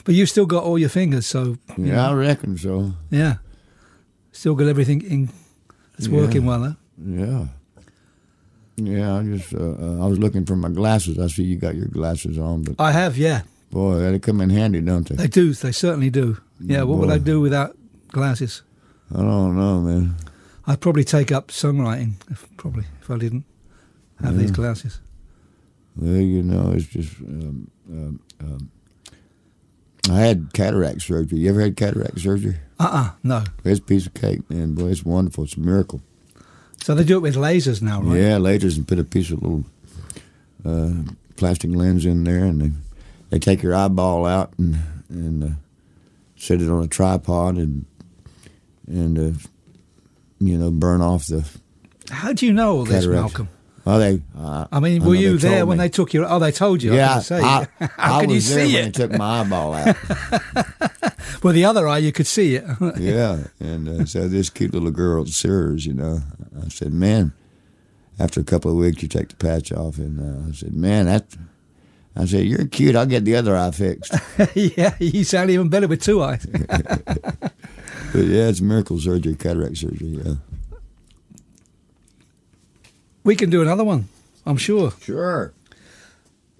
But 0.04 0.14
you've 0.14 0.28
still 0.28 0.46
got 0.46 0.64
all 0.64 0.78
your 0.78 0.88
fingers, 0.88 1.26
so, 1.26 1.56
Yeah, 1.76 1.94
know, 1.94 2.10
I 2.10 2.12
reckon 2.14 2.58
so. 2.58 2.92
yeah. 3.10 3.36
Still 4.32 4.54
got 4.54 4.66
everything 4.66 5.02
in, 5.02 5.28
it's 5.98 6.08
Yeah. 6.08 6.16
working 6.20 6.44
well, 6.44 6.62
huh? 6.62 6.72
Yeah. 7.04 7.46
Yeah, 8.76 9.18
I 9.18 9.22
just 9.22 9.54
uh, 9.54 9.58
uh, 9.58 10.04
I 10.04 10.06
was 10.06 10.18
looking 10.18 10.46
for 10.46 10.56
my 10.56 10.70
glasses. 10.70 11.18
I 11.18 11.26
see 11.28 11.44
you 11.44 11.56
got 11.56 11.74
your 11.76 11.86
glasses 11.86 12.38
on, 12.38 12.62
but 12.62 12.76
I 12.78 12.90
have, 12.92 13.16
yeah. 13.18 13.42
boy, 13.70 13.98
they 13.98 14.18
come 14.18 14.40
in 14.40 14.50
handy, 14.50 14.80
don't 14.80 15.06
they? 15.08 15.14
They 15.14 15.28
do, 15.28 15.52
they 15.52 15.72
certainly 15.72 16.10
do. 16.10 16.38
Yeah, 16.58 16.82
what 16.82 16.98
would 16.98 17.10
I 17.10 17.18
do 17.18 17.40
without 17.40 17.76
glasses? 18.08 18.62
I 19.14 19.18
don't 19.18 19.56
know, 19.56 19.80
man. 19.80 20.16
I'd 20.66 20.80
probably 20.80 21.04
take 21.04 21.30
up 21.30 21.48
songwriting, 21.48 22.14
if, 22.30 22.48
probably, 22.56 22.84
if 23.02 23.10
I 23.10 23.18
didn't 23.18 23.44
have 24.22 24.36
these 24.38 24.50
Yeah. 24.50 24.56
glasses. 24.56 24.98
Well, 25.96 26.16
you 26.16 26.42
know, 26.42 26.72
it's 26.72 26.86
just. 26.86 27.18
Um, 27.20 27.68
um, 27.90 28.20
um, 28.40 28.70
I 30.10 30.20
had 30.20 30.52
cataract 30.52 31.02
surgery. 31.02 31.38
You 31.38 31.50
ever 31.50 31.60
had 31.60 31.76
cataract 31.76 32.18
surgery? 32.20 32.56
Uh-uh, 32.80 33.10
no. 33.22 33.44
It's 33.64 33.78
a 33.78 33.82
piece 33.82 34.06
of 34.06 34.14
cake, 34.14 34.48
man. 34.50 34.74
Boy, 34.74 34.88
it's 34.88 35.04
wonderful. 35.04 35.44
It's 35.44 35.56
a 35.56 35.60
miracle. 35.60 36.00
So 36.82 36.94
they 36.96 37.04
do 37.04 37.16
it 37.16 37.20
with 37.20 37.36
lasers 37.36 37.80
now, 37.82 38.02
right? 38.02 38.18
Yeah, 38.18 38.38
lasers 38.38 38.76
and 38.76 38.88
put 38.88 38.98
a 38.98 39.04
piece 39.04 39.30
of 39.30 39.40
little 39.42 39.64
uh, 40.64 41.12
plastic 41.36 41.70
lens 41.70 42.04
in 42.04 42.24
there, 42.24 42.44
and 42.44 42.60
they 42.60 42.70
they 43.30 43.38
take 43.38 43.62
your 43.62 43.74
eyeball 43.74 44.26
out 44.26 44.52
and 44.58 44.78
and 45.08 45.44
uh, 45.44 45.48
set 46.36 46.60
it 46.60 46.68
on 46.68 46.82
a 46.82 46.88
tripod 46.88 47.56
and 47.56 47.84
and 48.88 49.16
uh, 49.18 49.38
you 50.40 50.58
know 50.58 50.72
burn 50.72 51.00
off 51.00 51.26
the. 51.26 51.48
How 52.10 52.32
do 52.32 52.44
you 52.46 52.52
know 52.52 52.78
all 52.78 52.84
this, 52.84 53.06
Malcolm? 53.06 53.48
Oh, 53.84 53.98
they. 53.98 54.22
Uh, 54.38 54.66
I 54.70 54.78
mean, 54.80 55.02
I 55.02 55.06
were 55.06 55.14
you 55.14 55.38
there 55.38 55.66
when 55.66 55.78
me. 55.78 55.84
they 55.84 55.88
took 55.88 56.12
your? 56.12 56.24
Oh, 56.30 56.38
they 56.38 56.52
told 56.52 56.82
you. 56.82 56.94
Yeah, 56.94 57.20
I, 57.30 57.66
I. 57.80 57.86
How 57.96 58.18
I 58.18 58.20
can 58.20 58.30
you 58.30 58.40
there 58.40 58.66
see 58.66 58.74
when 58.74 58.84
it? 58.84 58.94
they 58.94 59.06
took 59.08 59.12
my 59.18 59.40
eyeball 59.40 59.74
out. 59.74 59.96
Well, 61.42 61.52
the 61.52 61.64
other 61.64 61.88
eye 61.88 61.98
you 61.98 62.12
could 62.12 62.28
see 62.28 62.54
it. 62.54 62.64
yeah, 62.98 63.44
and 63.58 63.88
uh, 63.88 64.04
so 64.04 64.28
this 64.28 64.48
cute 64.48 64.72
little 64.72 64.92
girl, 64.92 65.26
Sears, 65.26 65.84
you 65.86 65.92
know, 65.92 66.20
I 66.64 66.68
said, 66.68 66.92
man. 66.92 67.32
After 68.18 68.40
a 68.40 68.44
couple 68.44 68.70
of 68.70 68.76
weeks, 68.76 69.02
you 69.02 69.08
take 69.08 69.30
the 69.30 69.36
patch 69.36 69.72
off, 69.72 69.98
and 69.98 70.20
uh, 70.20 70.48
I 70.48 70.52
said, 70.52 70.72
man, 70.74 71.06
that. 71.06 71.24
I 72.14 72.26
said, 72.26 72.44
you're 72.44 72.66
cute. 72.66 72.94
I'll 72.94 73.06
get 73.06 73.24
the 73.24 73.34
other 73.34 73.56
eye 73.56 73.72
fixed. 73.72 74.14
yeah, 74.54 74.94
you 75.00 75.24
sound 75.24 75.50
even 75.50 75.68
better 75.68 75.88
with 75.88 76.02
two 76.02 76.22
eyes. 76.22 76.46
But 78.12 78.24
yeah, 78.26 78.48
it's 78.48 78.60
miracle 78.60 79.00
surgery, 79.00 79.34
cataract 79.34 79.78
surgery. 79.78 80.20
Yeah. 80.24 80.34
We 83.24 83.36
can 83.36 83.50
do 83.50 83.62
another 83.62 83.84
one, 83.84 84.08
I'm 84.46 84.56
sure. 84.56 84.92
Sure. 85.00 85.52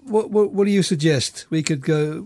What, 0.03 0.31
what 0.31 0.51
What 0.51 0.65
do 0.65 0.71
you 0.71 0.83
suggest? 0.83 1.45
We 1.49 1.63
could 1.63 1.81
go 1.81 2.25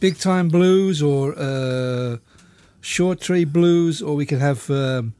big 0.00 0.18
time 0.18 0.48
blues 0.48 1.02
or 1.02 1.34
uh, 1.38 2.18
short 2.80 3.20
tree 3.20 3.44
blues, 3.44 4.02
or 4.02 4.14
we 4.14 4.26
could 4.26 4.38
have 4.38 4.70
um, 4.70 5.14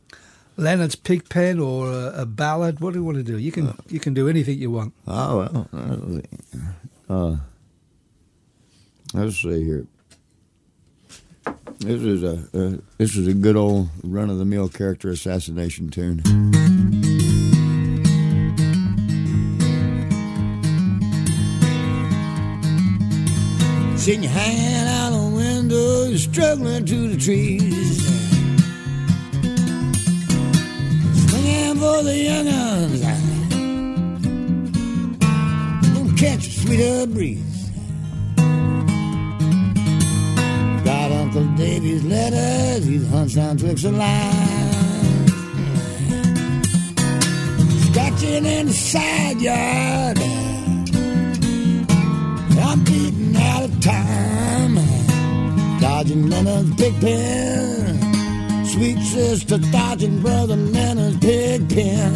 Leonard's 0.57 0.95
Pigpen 0.95 1.59
or 1.59 1.91
a, 1.91 2.23
a, 2.23 2.27
ballad. 2.27 2.81
What 2.81 2.93
do 2.93 2.99
you 2.99 3.05
want 3.05 3.17
to 3.17 3.23
do? 3.23 3.39
You 3.39 3.53
can 3.53 3.69
uh, 3.69 3.77
you 3.89 4.01
can 4.01 4.15
do 4.15 4.29
anything 4.29 4.59
you 4.59 4.71
want. 4.71 4.93
Oh 5.07 5.39
well, 5.39 5.69
uh, 7.09 7.13
uh 7.13 7.37
let's 9.15 9.37
see 9.37 9.65
here. 9.65 9.87
This 11.79 12.03
is 12.03 12.23
a 12.23 12.35
uh, 12.55 12.77
this 12.99 13.17
is 13.17 13.27
a 13.27 13.35
good 13.35 13.57
old 13.57 13.89
run 14.03 14.31
of 14.31 14.39
the 14.39 14.45
mill 14.45 14.69
character 14.69 15.11
assassination 15.11 15.91
tune. 15.91 16.74
You 24.07 24.29
hanging 24.29 24.87
out 24.87 25.13
the 25.13 25.35
window, 25.35 26.05
you're 26.05 26.19
struggling 26.19 26.85
to 26.85 27.09
the 27.09 27.17
trees. 27.17 28.05
Swinging 31.31 31.77
for 31.79 32.03
the 32.03 32.15
young 32.15 32.47
uns. 32.47 33.01
Gonna 35.95 36.17
catch 36.19 36.47
a 36.47 36.51
sweeter 36.51 37.07
breeze. 37.07 37.71
Got 40.85 41.11
Uncle 41.11 41.47
Davy's 41.57 42.05
letters, 42.05 42.85
he 42.85 43.07
hunts 43.07 43.35
down 43.37 43.57
tricks 43.57 43.85
of 43.85 43.95
lines. 43.95 45.33
Scratching 47.87 48.45
in 48.45 48.67
the 48.67 48.73
side 48.75 49.41
yard. 49.41 50.19
Dodging 55.95 56.29
Leonard's 56.29 56.75
pig 56.75 57.01
pen. 57.01 58.67
Sweet 58.67 58.99
sister 58.99 59.59
dodging 59.71 60.21
brother 60.21 60.57
Leonard's 60.57 61.19
pig 61.19 61.69
pen. 61.69 62.13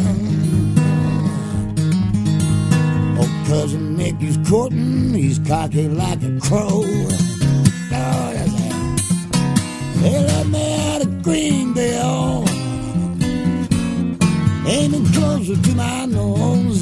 Oh, 3.17 3.43
cousin 3.47 3.95
Mickey's 3.95 4.37
courting, 4.49 5.13
he's 5.13 5.39
cocky 5.39 5.87
like 5.87 6.21
a 6.23 6.39
crow. 6.41 6.83
Oh, 6.83 8.31
yes, 8.35 8.51
they 10.01 10.25
let 10.27 10.47
me 10.47 10.93
out 10.93 11.01
of 11.05 11.23
Greenville, 11.23 12.43
aiming 14.67 15.05
closer 15.13 15.55
to 15.55 15.75
my 15.75 16.05
nose, 16.05 16.81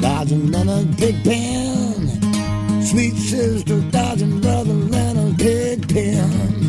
dodging 0.00 0.50
Leonard's 0.50 0.96
pig 0.96 1.22
pen. 1.24 2.08
Sweet 2.82 3.16
sister 3.16 3.82
dodging 3.90 4.37
pen. 5.88 6.68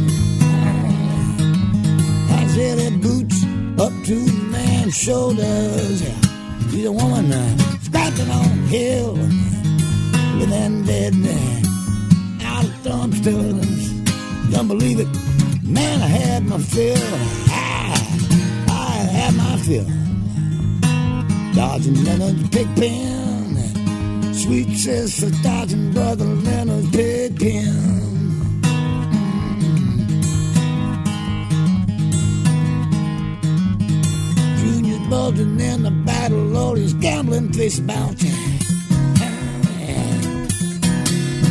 Said 2.56 2.80
it 2.80 3.00
boots 3.00 3.44
up 3.80 3.94
to 4.06 4.16
man's 4.50 4.98
shoulders. 4.98 6.02
She's 6.72 6.86
a 6.86 6.92
woman 6.92 7.32
uh, 7.32 7.58
scratching 7.80 8.30
on 8.30 8.44
the 8.44 8.68
hill. 8.68 9.14
Living 10.40 10.84
dead 10.84 11.14
uh, 11.14 12.48
out 12.48 12.66
of 12.66 12.72
dumpsters. 12.84 14.52
Don't 14.52 14.68
believe 14.68 15.00
it. 15.00 15.08
Man, 15.64 16.02
I 16.02 16.08
had 16.08 16.44
my 16.48 16.58
fill. 16.58 16.98
I, 17.50 17.96
I 18.68 18.94
had 19.16 19.36
my 19.36 19.56
fill. 19.58 19.86
Dodging 21.54 22.04
Leonard's 22.04 22.50
pig 22.50 22.68
pen. 22.76 24.34
Sweet 24.34 24.76
sister 24.76 25.30
dodging 25.44 25.94
brother 25.94 26.26
Leonard's 26.26 26.90
pig 26.90 27.40
pen. 27.40 27.99
Face 37.70 37.80
bouncing. 37.82 38.32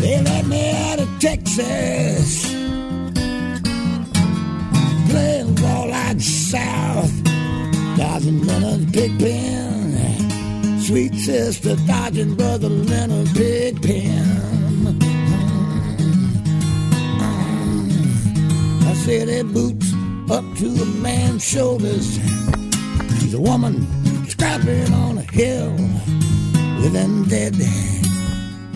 They 0.00 0.20
let 0.22 0.46
me 0.46 0.70
out 0.90 1.00
of 1.00 1.09
Texas. 1.20 2.46
Playing 5.11 5.54
ball 5.54 5.88
like 5.88 6.20
South. 6.20 7.24
Dodging 7.96 8.46
Leonard's 8.46 8.90
pig 8.92 9.18
pen 9.18 9.68
sweet 10.81 11.14
sister 11.16 11.76
dodging 11.87 12.35
brother 12.35 12.68
Leonard's 12.68 13.33
big 13.35 13.83
pen. 13.83 14.96
I 18.87 18.94
said 19.04 19.28
it 19.28 19.52
boots 19.52 19.92
up 20.31 20.44
to 20.59 20.66
a 20.83 20.87
man's 21.02 21.44
shoulders. 21.44 22.18
She's 23.20 23.35
a 23.35 23.40
woman 23.40 23.88
on 24.92 25.18
a 25.18 25.23
hill, 25.23 25.71
living 26.81 27.25
dead 27.25 27.55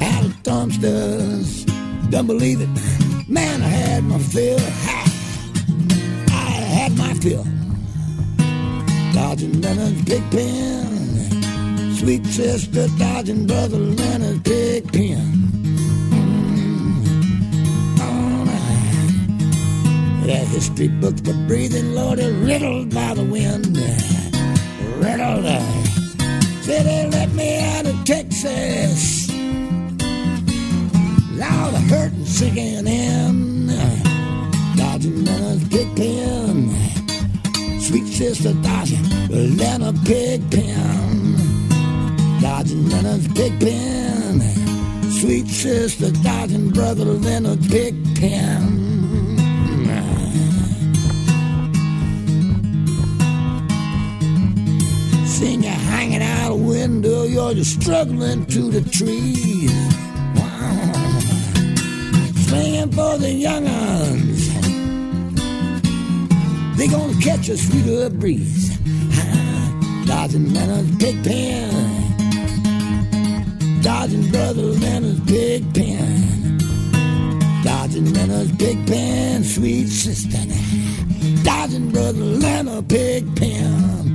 out 0.00 0.24
of 0.24 0.32
dumpsters. 0.42 1.64
Don't 2.10 2.26
believe 2.26 2.60
it, 2.60 2.68
man, 3.28 3.62
I 3.62 3.68
had 3.68 4.04
my 4.04 4.18
fill. 4.18 4.58
I 6.28 6.50
had 6.76 6.96
my 6.96 7.14
fill. 7.14 7.44
Dodging 9.12 9.60
Leonard's 9.60 10.02
big 10.02 10.22
pen 10.30 11.02
sweet 12.02 12.26
sister 12.26 12.88
dodging 12.98 13.46
brother 13.46 13.78
Leonard's 13.78 14.40
pig 14.40 14.92
pen. 14.92 15.16
Mm. 16.10 17.02
That 20.26 20.46
history 20.48 20.88
book 20.88 21.16
for 21.24 21.34
breathing, 21.46 21.94
Lord, 21.94 22.18
riddled 22.18 22.92
by 22.92 23.14
the 23.14 23.24
wind. 23.24 23.78
Said 26.62 26.86
they 26.86 27.08
let 27.10 27.30
me 27.32 27.58
out 27.76 27.86
of 27.86 28.04
Texas. 28.04 29.30
Loud 31.32 31.74
hurting, 31.90 32.26
sinking 32.26 32.86
in. 32.86 33.66
Dodging 34.76 35.24
Leonard's 35.24 35.68
pig 35.68 35.96
pen. 35.96 36.70
Sweet 37.80 38.06
sister 38.06 38.52
dodging 38.62 39.56
Leonard 39.56 39.96
pig 40.04 40.50
pen 40.50 41.32
dodging 42.42 42.88
Leonard's 42.88 43.28
pig 43.28 43.58
pen. 43.60 44.40
Sweet 45.10 45.46
sister 45.46 46.10
dodging 46.22 46.70
brother 46.70 47.04
Leonard's 47.04 47.68
pig 47.68 47.94
window, 56.82 57.22
you're 57.22 57.54
just 57.54 57.80
struggling 57.80 58.44
to 58.46 58.62
the 58.70 58.80
trees. 58.90 59.70
Swinging 62.46 62.90
for 62.90 63.18
the 63.18 63.30
young 63.30 63.64
uns. 63.68 64.42
They 66.76 66.88
gonna 66.88 67.20
catch 67.20 67.48
a 67.50 67.56
sweeter 67.56 68.10
breeze. 68.10 68.76
Dodging 70.06 70.52
Leonard's 70.52 70.96
pig 70.96 71.22
pen 71.24 72.02
dodging 73.82 74.30
brother 74.30 74.62
Leonard's 74.62 75.20
big 75.20 75.62
pen. 75.74 76.58
Dodging 77.62 78.12
Leonard's 78.12 78.52
big 78.52 78.86
pen, 78.86 79.44
sweet 79.44 79.86
sister. 79.88 80.38
Dodging 81.44 81.90
brother 81.90 82.24
Leonard's 82.44 82.86
big 82.88 83.36
pen. 83.36 84.11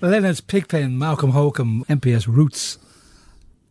Leonard's 0.00 0.40
Pigpen, 0.40 0.98
Malcolm 0.98 1.30
Holcomb, 1.30 1.84
MPS 1.88 2.26
Roots. 2.26 2.78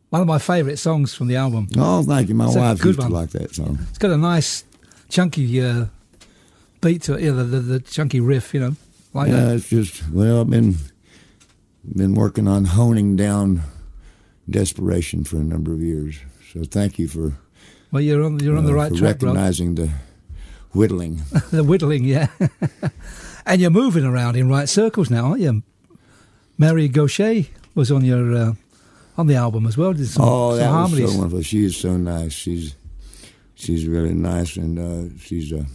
One 0.09 0.21
of 0.21 0.27
my 0.27 0.39
favourite 0.39 0.79
songs 0.79 1.13
from 1.13 1.27
the 1.27 1.35
album. 1.35 1.67
Oh, 1.77 2.03
thank 2.03 2.29
you. 2.29 2.35
My 2.35 2.47
it's 2.47 2.55
wife 2.55 2.83
used 2.83 2.99
one. 2.99 3.09
to 3.09 3.13
like 3.13 3.29
that 3.31 3.55
song. 3.55 3.79
It's 3.89 3.97
got 3.97 4.11
a 4.11 4.17
nice, 4.17 4.63
chunky 5.09 5.61
uh, 5.61 5.85
beat 6.81 7.01
to 7.03 7.15
it. 7.15 7.21
Yeah, 7.21 7.31
the, 7.31 7.43
the, 7.43 7.59
the, 7.59 7.79
chunky 7.79 8.19
riff, 8.19 8.53
you 8.53 8.59
know. 8.59 8.75
Like 9.13 9.29
yeah, 9.29 9.45
that. 9.45 9.55
it's 9.55 9.69
just, 9.69 10.09
well, 10.09 10.41
I've 10.41 10.49
been, 10.49 10.75
been 11.95 12.13
working 12.13 12.47
on 12.47 12.65
honing 12.65 13.15
down 13.15 13.61
desperation 14.49 15.23
for 15.23 15.37
a 15.37 15.43
number 15.43 15.73
of 15.73 15.81
years. 15.81 16.17
So 16.53 16.63
thank 16.63 16.99
you 16.99 17.07
for. 17.07 17.33
Well, 17.91 18.01
you're 18.01 18.23
on, 18.23 18.39
you're 18.39 18.57
on 18.57 18.63
uh, 18.63 18.67
the 18.67 18.73
right 18.73 18.93
track, 18.93 19.21
recognizing 19.21 19.75
the 19.75 19.91
whittling. 20.71 21.21
the 21.51 21.63
whittling, 21.63 22.05
yeah. 22.05 22.27
and 23.45 23.61
you're 23.61 23.71
moving 23.71 24.05
around 24.05 24.35
in 24.35 24.47
right 24.47 24.69
circles 24.69 25.09
now, 25.09 25.25
aren't 25.27 25.41
you? 25.41 25.63
Mary 26.57 26.87
Gauthier 26.87 27.45
was 27.75 27.91
on 27.91 28.03
your 28.03 28.35
uh, 28.35 28.53
on 29.17 29.27
the 29.27 29.35
album 29.35 29.67
as 29.67 29.77
well. 29.77 29.93
Did 29.93 30.07
some, 30.07 30.25
oh, 30.25 30.51
some 30.51 30.59
that 30.59 30.69
harmonies. 30.69 31.01
was 31.03 31.11
so 31.13 31.17
wonderful. 31.19 31.41
She 31.43 31.65
is 31.65 31.77
so 31.77 31.97
nice. 31.97 32.33
She's 32.33 32.75
she's 33.55 33.85
really 33.87 34.13
nice, 34.13 34.55
and 34.57 34.79
uh, 34.79 35.17
she's 35.19 35.51
a, 35.51 35.59
a 35.59 35.65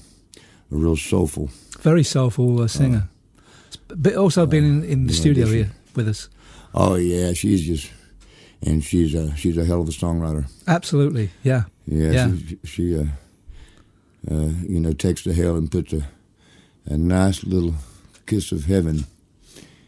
real 0.71 0.97
soulful. 0.97 1.51
Very 1.81 2.03
soulful 2.05 2.63
uh, 2.63 2.69
singer. 2.69 3.09
but 3.89 4.15
also 4.15 4.47
been 4.47 4.65
in, 4.65 4.85
in 4.85 5.07
the 5.07 5.13
studio 5.13 5.47
here 5.47 5.71
with 5.95 6.09
us. 6.09 6.29
Oh 6.75 6.95
yeah, 6.97 7.33
she's 7.33 7.67
just, 7.67 7.91
and 8.63 8.83
she's 8.83 9.15
a 9.15 9.35
she's 9.37 9.59
a 9.59 9.65
hell 9.65 9.81
of 9.81 9.89
a 9.89 9.93
songwriter. 9.93 10.51
Absolutely, 10.67 11.31
yeah. 11.43 11.65
Yeah, 11.87 12.11
Yeah. 12.13 12.33
she, 12.37 12.59
she 12.65 12.99
uh, 12.99 13.05
uh, 14.31 14.51
you 14.69 14.81
know 14.81 14.93
takes 14.93 15.25
the 15.25 15.35
hell 15.35 15.57
and 15.57 15.71
puts 15.71 15.93
a 15.93 16.07
a 16.87 16.97
nice 16.97 17.45
little 17.45 17.75
kiss 18.27 18.51
of 18.53 18.65
heaven 18.65 19.05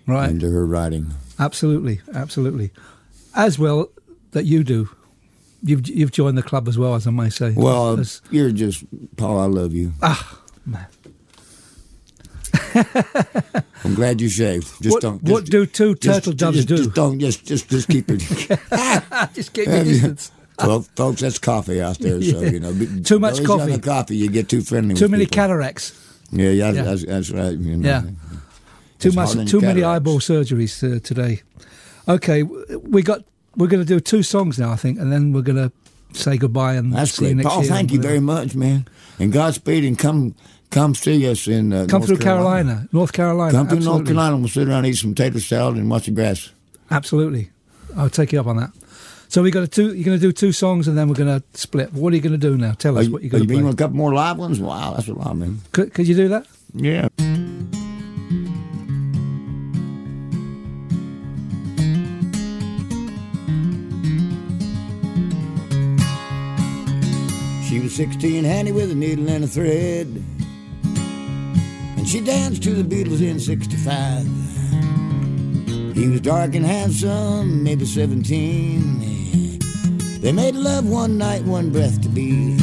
Right. 0.06 0.30
into 0.30 0.50
her 0.50 0.66
writing. 0.66 1.12
Absolutely, 1.38 2.00
absolutely. 2.14 2.70
As 3.34 3.58
well 3.58 3.88
that 4.32 4.44
you 4.44 4.62
do. 4.64 4.88
You've 5.62 5.88
you've 5.88 6.12
joined 6.12 6.36
the 6.36 6.42
club 6.42 6.68
as 6.68 6.76
well, 6.76 6.94
as 6.94 7.06
I 7.06 7.10
may 7.10 7.30
say. 7.30 7.54
Well, 7.56 7.98
As- 7.98 8.20
you're 8.30 8.50
just 8.52 8.84
Paul. 9.16 9.40
I 9.40 9.46
love 9.46 9.72
you. 9.72 9.92
ah, 10.02 10.40
man. 10.66 10.86
I'm 13.84 13.94
glad 13.94 14.20
you 14.20 14.28
shaved. 14.28 14.66
Just 14.82 14.92
what, 14.94 15.02
don't. 15.02 15.20
Just, 15.24 15.32
what 15.32 15.44
do 15.46 15.66
two 15.66 15.94
just- 15.94 16.16
turtle 16.24 16.32
doves 16.34 16.56
just, 16.58 16.68
do? 16.68 16.76
Just 16.76 16.94
don't. 16.94 17.18
Just 17.18 17.46
just 17.46 17.68
just 17.70 17.88
keep 17.88 18.06
it. 18.08 18.20
Just 19.34 19.52
keep 19.52 19.66
your 19.66 19.84
distance. 19.84 20.30
well, 20.58 20.82
folks, 20.96 21.20
that's 21.20 21.38
coffee 21.38 21.80
out 21.80 21.98
there. 21.98 22.20
So 22.22 22.40
Yeah. 22.42 22.50
you 22.50 22.60
know, 22.60 22.72
Too 23.02 23.18
much 23.18 23.42
coffee. 23.44 23.78
coffee, 23.78 24.16
you 24.16 24.28
get 24.30 24.48
too 24.48 24.60
friendly. 24.60 24.94
Too 24.94 25.08
many 25.08 25.24
people. 25.24 25.34
cataracts. 25.36 25.92
Yeah, 26.30 26.50
yeah, 26.50 26.70
Yeah. 26.72 26.82
That's, 26.82 27.04
that's 27.06 27.30
right. 27.30 27.56
You 27.56 27.76
know. 27.76 27.88
Yeah. 27.88 28.02
Too 29.10 29.12
much. 29.12 29.50
Too 29.50 29.60
many 29.60 29.82
eyeball 29.82 30.20
surgeries 30.20 30.82
uh, 30.82 31.00
today. 31.00 31.42
Okay, 32.08 32.42
we 32.42 33.02
got. 33.02 33.24
We're 33.56 33.68
going 33.68 33.82
to 33.82 33.88
do 33.88 34.00
two 34.00 34.24
songs 34.24 34.58
now, 34.58 34.72
I 34.72 34.76
think, 34.76 34.98
and 34.98 35.12
then 35.12 35.32
we're 35.32 35.42
going 35.42 35.70
to 35.70 35.70
say 36.18 36.36
goodbye 36.36 36.74
and 36.74 36.92
That's 36.92 37.12
see 37.12 37.26
you 37.26 37.34
great, 37.34 37.44
next 37.44 37.48
Paul. 37.50 37.62
year. 37.62 37.72
Thank 37.72 37.92
you 37.92 38.00
very 38.00 38.18
much, 38.20 38.54
man. 38.56 38.88
And 39.20 39.32
Godspeed, 39.32 39.84
and 39.84 39.96
come 39.98 40.34
come 40.70 40.94
see 40.94 41.28
us 41.28 41.46
in 41.46 41.72
uh, 41.72 41.86
Come 41.88 42.00
North 42.00 42.08
through 42.08 42.18
Carolina, 42.18 42.88
North 42.92 43.12
Carolina. 43.12 43.52
Come 43.52 43.68
through 43.68 43.80
North. 43.80 44.04
Carolina. 44.06 44.36
We'll 44.36 44.48
sit 44.48 44.68
around, 44.68 44.86
eat 44.86 44.94
some 44.94 45.14
potato 45.14 45.38
salad, 45.38 45.76
and 45.76 45.88
watch 45.88 46.06
the 46.06 46.10
grass. 46.10 46.50
Absolutely, 46.90 47.50
I'll 47.96 48.10
take 48.10 48.32
you 48.32 48.40
up 48.40 48.46
on 48.46 48.56
that. 48.56 48.72
So 49.28 49.42
we 49.42 49.50
got 49.50 49.60
to 49.60 49.68
two. 49.68 49.94
You're 49.94 50.04
going 50.04 50.18
to 50.18 50.26
do 50.26 50.32
two 50.32 50.52
songs, 50.52 50.88
and 50.88 50.98
then 50.98 51.08
we're 51.08 51.14
going 51.14 51.40
to 51.40 51.44
split. 51.56 51.92
What 51.92 52.12
are 52.12 52.16
you 52.16 52.22
going 52.22 52.38
to 52.38 52.38
do 52.38 52.56
now? 52.56 52.72
Tell 52.72 52.98
us 52.98 53.06
you, 53.06 53.12
what 53.12 53.22
you're 53.22 53.30
going 53.30 53.42
you 53.42 53.46
to 53.46 53.48
bringing 53.48 53.64
play. 53.66 53.72
a 53.72 53.76
couple 53.76 53.96
more 53.96 54.12
live 54.12 54.38
ones? 54.38 54.60
Wow, 54.60 54.94
that's 54.94 55.08
what 55.08 55.18
lot, 55.18 55.36
man. 55.36 55.60
Could, 55.72 55.94
could 55.94 56.06
you 56.08 56.14
do 56.14 56.28
that? 56.28 56.46
Yeah. 56.74 57.08
16, 67.94 68.42
handy 68.42 68.72
with 68.72 68.90
a 68.90 68.94
needle 68.94 69.28
and 69.28 69.44
a 69.44 69.46
thread. 69.46 70.08
And 71.96 72.08
she 72.08 72.20
danced 72.20 72.64
to 72.64 72.74
the 72.74 72.82
Beatles 72.82 73.22
in 73.22 73.38
65. 73.38 74.26
He 75.94 76.08
was 76.08 76.20
dark 76.20 76.56
and 76.56 76.66
handsome, 76.66 77.62
maybe 77.62 77.84
17. 77.86 79.60
They 80.20 80.32
made 80.32 80.56
love 80.56 80.88
one 80.88 81.18
night, 81.18 81.44
one 81.44 81.70
breath 81.70 82.02
to 82.02 82.08
be. 82.08 82.58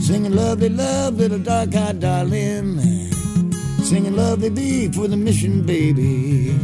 Singing 0.00 0.36
lovely 0.36 0.68
love, 0.68 1.16
little 1.16 1.40
dark 1.40 1.74
eyed 1.74 1.98
darling. 1.98 2.78
Singing 3.82 4.14
lovely 4.14 4.50
bee 4.50 4.92
for 4.92 5.08
the 5.08 5.16
mission, 5.16 5.62
baby. 5.62 6.56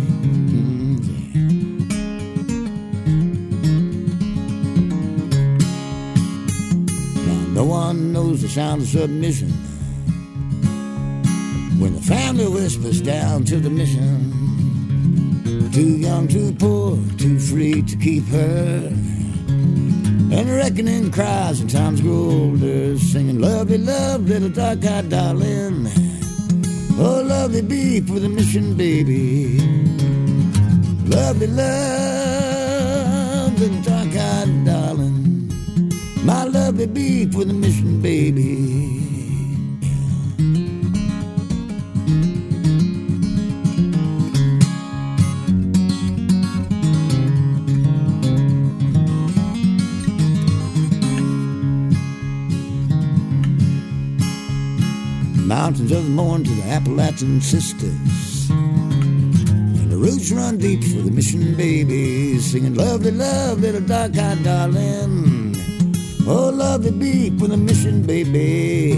No 7.62 7.68
one 7.68 8.12
knows 8.12 8.42
the 8.42 8.48
sound 8.48 8.82
of 8.82 8.88
submission 8.88 9.48
when 11.78 11.94
the 11.94 12.00
family 12.00 12.48
whispers 12.48 13.00
down 13.00 13.44
to 13.44 13.60
the 13.60 13.70
mission. 13.70 14.32
Too 15.70 15.96
young, 16.06 16.26
too 16.26 16.52
poor, 16.58 16.98
too 17.18 17.38
free 17.38 17.82
to 17.82 17.96
keep 17.96 18.24
her. 18.24 18.88
And 18.88 20.48
the 20.48 20.56
reckoning 20.56 21.12
cries 21.12 21.60
and 21.60 21.70
times 21.70 22.00
grow 22.00 22.30
older, 22.40 22.98
singing 22.98 23.38
lovely 23.38 23.78
love, 23.78 24.22
little 24.28 24.48
dark 24.48 24.84
eyed 24.84 25.08
darling. 25.08 25.86
Oh, 26.98 27.22
lovely 27.24 27.62
bee 27.62 28.00
for 28.00 28.18
the 28.18 28.28
mission, 28.28 28.74
baby. 28.76 29.60
Lovely 31.06 31.46
love, 31.46 31.70
little. 33.60 33.91
Lovely 36.72 36.86
bee 36.86 37.26
for 37.26 37.44
the 37.44 37.52
mission, 37.52 38.00
baby. 38.00 38.56
Mountains 55.44 55.92
of 55.92 56.04
the 56.04 56.08
morn 56.08 56.42
to 56.44 56.50
the 56.50 56.62
Appalachian 56.70 57.42
sisters. 57.42 58.48
And 58.48 59.90
the 59.90 59.98
roots 59.98 60.32
run 60.32 60.56
deep 60.56 60.82
for 60.84 61.02
the 61.02 61.10
mission 61.10 61.54
babies, 61.54 62.50
singing 62.50 62.76
lovely 62.76 63.10
love, 63.10 63.60
little 63.60 63.82
dark 63.82 64.16
eyed 64.16 64.42
darling. 64.42 65.41
Oh, 66.24 66.50
lovely 66.50 66.92
beat 66.92 67.38
for 67.38 67.48
the 67.48 67.56
mission 67.56 68.06
baby. 68.06 68.94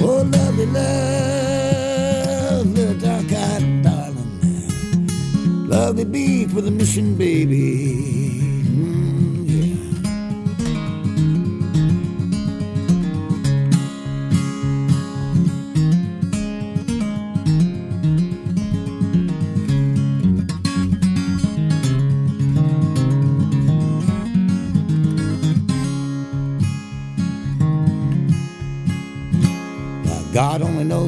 Oh, 0.00 0.22
lovely 0.22 0.66
love, 0.66 2.66
little 2.74 2.98
dark 2.98 3.32
eyed 3.32 3.82
darling. 3.82 5.68
Lovely 5.68 6.04
beat 6.04 6.50
for 6.50 6.62
the 6.62 6.70
mission 6.70 7.16
baby. 7.16 8.25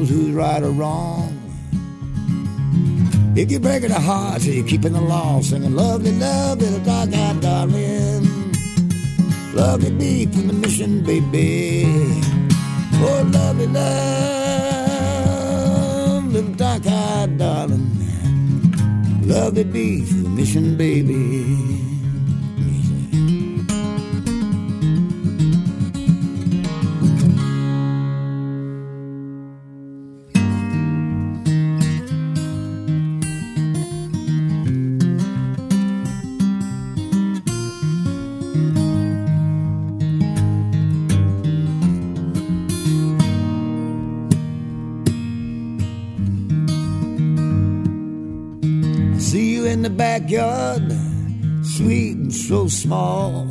Knows 0.09 0.25
who's 0.25 0.33
right 0.35 0.63
or 0.63 0.71
wrong. 0.71 1.35
If 3.35 3.51
you're 3.51 3.59
breaking 3.59 3.91
a 3.91 3.99
heart, 3.99 4.41
so 4.41 4.49
you're 4.49 4.65
keeping 4.67 4.93
the 4.93 5.01
law, 5.01 5.41
singing 5.41 5.75
lovely 5.75 6.11
love, 6.13 6.59
little 6.59 6.79
dark 6.79 7.13
eyed 7.13 7.41
darling. 7.41 8.27
Lovely 9.53 9.91
bee 9.91 10.25
from 10.25 10.47
the 10.47 10.53
mission, 10.53 11.03
baby. 11.03 11.85
Oh, 13.01 13.23
lovely 13.31 13.67
love, 13.67 13.85
little 16.33 16.53
dark 16.53 16.87
eyed 16.87 17.37
darling. 17.37 17.91
Lovely 19.21 19.63
bee 19.63 20.03
from 20.05 20.23
the 20.23 20.29
mission, 20.29 20.75
baby. 20.77 21.78
Backyard, 50.29 50.91
sweet 51.63 52.15
and 52.15 52.33
so 52.33 52.67
small. 52.67 53.47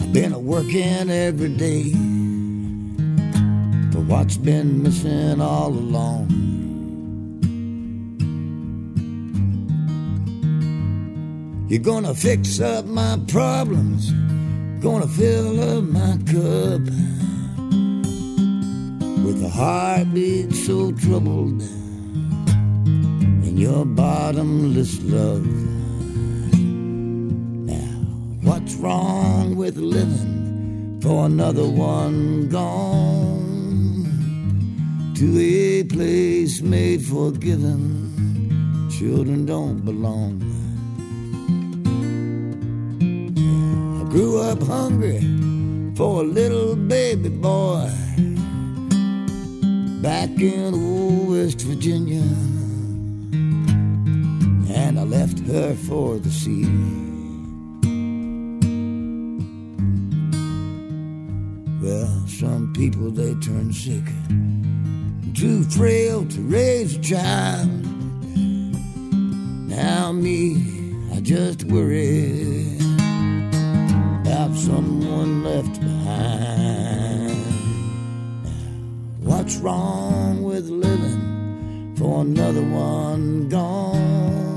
I've 0.00 0.12
been 0.12 0.32
a 0.32 0.38
working 0.38 1.10
every 1.10 1.48
day 1.48 1.90
for 3.90 4.00
what's 4.02 4.36
been 4.36 4.84
missing 4.84 5.40
all 5.40 5.70
along. 5.70 6.28
You're 11.68 11.80
gonna 11.80 12.14
fix 12.14 12.60
up 12.60 12.84
my 12.84 13.18
problems, 13.26 14.12
gonna 14.80 15.08
fill 15.08 15.60
up 15.60 15.82
my 15.84 16.18
cup 16.24 16.82
with 19.24 19.42
a 19.44 19.50
heartbeat 19.52 20.52
so 20.54 20.92
troubled 20.92 21.77
your 23.58 23.84
bottomless 23.84 25.02
love. 25.02 25.44
Now, 27.66 27.98
what's 28.42 28.76
wrong 28.76 29.56
with 29.56 29.76
living 29.76 31.00
for 31.02 31.26
another 31.26 31.66
one 31.68 32.48
gone 32.48 34.04
to 35.16 35.40
a 35.40 35.82
place 35.82 36.62
made 36.62 37.02
for 37.02 37.32
giving? 37.32 38.06
Children 38.96 39.44
don't 39.44 39.84
belong. 39.84 40.40
I 44.00 44.04
grew 44.08 44.40
up 44.40 44.62
hungry 44.62 45.18
for 45.96 46.20
a 46.20 46.24
little 46.24 46.76
baby 46.76 47.28
boy 47.28 47.90
back 50.00 50.30
in 50.38 50.74
old 50.74 51.30
West 51.30 51.62
Virginia. 51.62 52.57
Left 55.08 55.38
her 55.46 55.74
for 55.74 56.18
the 56.18 56.30
sea. 56.30 56.66
Well, 61.82 62.26
some 62.26 62.74
people 62.76 63.10
they 63.10 63.34
turn 63.36 63.72
sick, 63.72 64.04
too 65.34 65.64
frail 65.64 66.26
to 66.26 66.40
raise 66.42 66.96
a 66.96 67.00
child. 67.00 67.70
Now 69.66 70.12
me, 70.12 70.62
I 71.14 71.20
just 71.20 71.64
worry 71.64 72.76
about 74.20 74.54
someone 74.56 75.42
left 75.42 75.80
behind. 75.80 77.34
What's 79.20 79.56
wrong 79.56 80.42
with 80.42 80.68
living 80.68 81.94
for 81.96 82.20
another 82.20 82.62
one 82.62 83.48
gone 83.48 84.47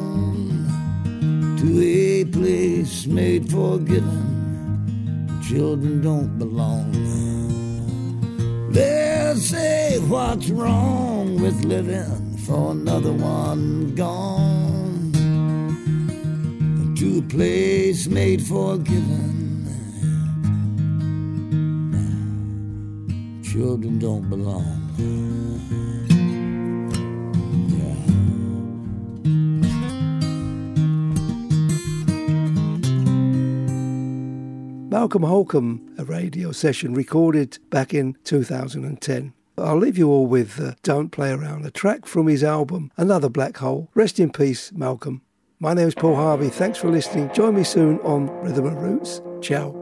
made 3.08 3.52
for 3.52 3.78
giving? 3.80 5.40
Children 5.48 6.02
don't 6.02 6.38
belong. 6.40 6.92
They'll 8.72 9.36
say, 9.36 10.00
What's 10.00 10.50
wrong 10.50 11.42
with 11.42 11.64
living 11.64 12.38
for 12.46 12.72
another 12.72 13.14
one 13.14 13.96
gone 13.96 15.12
to 16.98 17.20
a 17.20 17.22
place 17.24 18.08
made 18.08 18.42
for 18.42 18.78
giving? 18.78 19.32
children 23.52 24.00
don't 24.00 24.30
belong. 24.30 25.31
Malcolm 35.02 35.24
Holcomb, 35.24 35.96
a 35.98 36.06
radio 36.06 36.52
session 36.52 36.94
recorded 36.94 37.58
back 37.72 37.92
in 37.92 38.16
2010. 38.24 39.34
I'll 39.58 39.76
leave 39.76 39.98
you 39.98 40.08
all 40.08 40.28
with 40.28 40.60
uh, 40.60 40.76
Don't 40.84 41.10
Play 41.10 41.32
Around, 41.32 41.66
a 41.66 41.72
track 41.72 42.06
from 42.06 42.28
his 42.28 42.44
album 42.44 42.92
Another 42.98 43.28
Black 43.28 43.58
Hole. 43.58 43.90
Rest 43.96 44.20
in 44.20 44.32
peace, 44.32 44.72
Malcolm. 44.72 45.24
My 45.60 45.74
name 45.74 45.88
is 45.88 45.96
Paul 45.96 46.18
Harvey. 46.18 46.50
Thanks 46.50 46.78
for 46.78 46.92
listening. 46.92 47.34
Join 47.34 47.56
me 47.56 47.64
soon 47.64 47.98
on 48.02 48.30
Rhythm 48.44 48.68
and 48.68 48.80
Roots. 48.80 49.24
Ciao. 49.42 49.81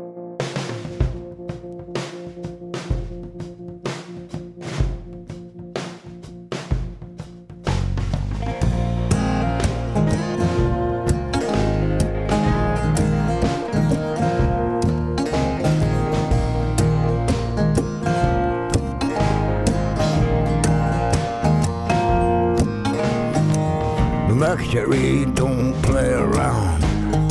Mercury 24.71 25.25
don't 25.25 25.73
play 25.81 26.13
around 26.13 26.83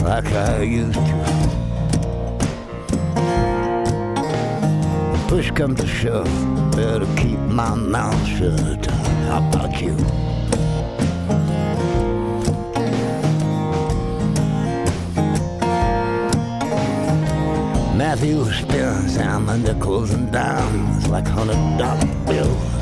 like 0.02 0.26
I 0.32 0.62
used 0.62 0.94
to. 0.94 1.18
Push 5.28 5.52
comes 5.52 5.78
to 5.78 5.86
shove, 5.86 6.26
better 6.72 7.06
keep 7.16 7.38
my 7.38 7.76
mouth 7.76 8.26
shut. 8.26 8.86
How 8.86 9.48
about 9.48 9.80
you? 9.80 9.94
Matthew 17.96 18.44
spends 18.50 19.16
time 19.16 19.48
and 19.48 19.62
nickels 19.62 20.10
and 20.10 20.32
dimes 20.32 21.06
like 21.06 21.28
hundred 21.28 21.78
dollar 21.78 22.04
bills. 22.26 22.77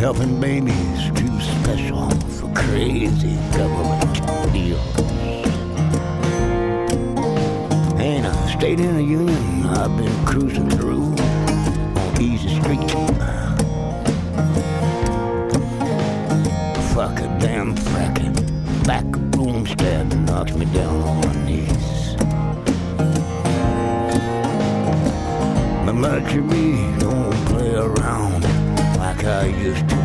Helping 0.00 0.40
babies 0.40 1.10
too 1.14 1.40
special 1.60 2.08
for 2.30 2.50
crazy 2.54 3.36
government 3.52 4.50
deals. 4.50 4.80
Ain't 8.00 8.24
a 8.24 8.32
state 8.48 8.80
in 8.80 8.96
the 8.96 9.02
union 9.02 9.66
I've 9.66 9.94
been 9.98 10.24
cruising 10.24 10.70
through 10.70 11.04
on 11.04 12.18
easy 12.18 12.48
street. 12.48 12.80
Fuck 16.94 17.20
a 17.20 17.28
damn 17.38 17.76
fracking, 17.76 18.34
back 18.86 19.04
a 19.04 19.18
broom 19.18 19.66
stab 19.66 20.10
knocks 20.26 20.54
me 20.54 20.64
down 20.72 20.96
on 21.02 21.20
my 21.26 21.44
knees. 21.44 22.16
My 25.84 25.92
mercury 25.92 26.98
don't 26.98 27.34
play 27.48 27.74
around 27.74 28.49
like 29.22 29.26
I 29.26 29.46
used 29.46 29.88
to. 29.88 29.96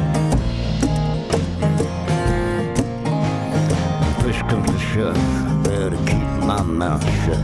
Push 4.20 4.42
comes 4.50 4.70
to 4.72 4.80
shove, 4.80 5.64
better 5.64 5.98
keep 6.06 6.28
my 6.46 6.62
mouth 6.62 7.04
shut. 7.24 7.38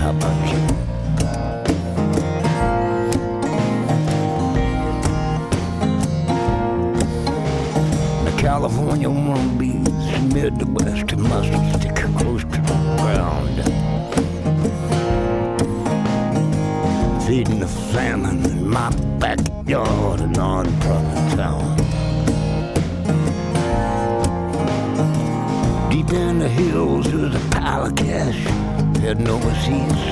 How 0.00 0.10
about 0.10 0.50
you? 0.50 0.60
The 8.24 8.32
California 8.40 9.08
moonbeams, 9.08 10.34
Midwest 10.34 11.16
must 11.16 11.52
stick 11.78 11.94
close 11.94 12.42
to 12.42 12.48
the 12.48 12.96
ground. 12.98 13.56
Feeding 17.26 17.60
the 17.60 17.68
famine 17.68 18.44
in 18.44 18.68
my 18.68 18.90
Deep 26.60 26.74
in 26.74 27.30
the 27.30 27.38
a 27.38 27.50
pile 27.50 27.86
of 27.86 27.96
cash 27.96 28.36
heading 29.00 29.26
overseas. 29.28 30.02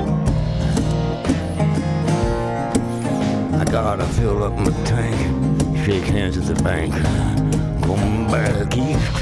I 3.53 3.65
gotta 3.71 4.07
fill 4.07 4.43
up 4.43 4.55
my 4.55 4.71
tank, 4.85 5.85
shake 5.85 6.05
hands 6.05 6.39
at 6.39 6.45
the 6.45 6.63
bank, 6.63 6.95
going 7.83 8.27
back 8.29 8.75
east. 8.79 9.13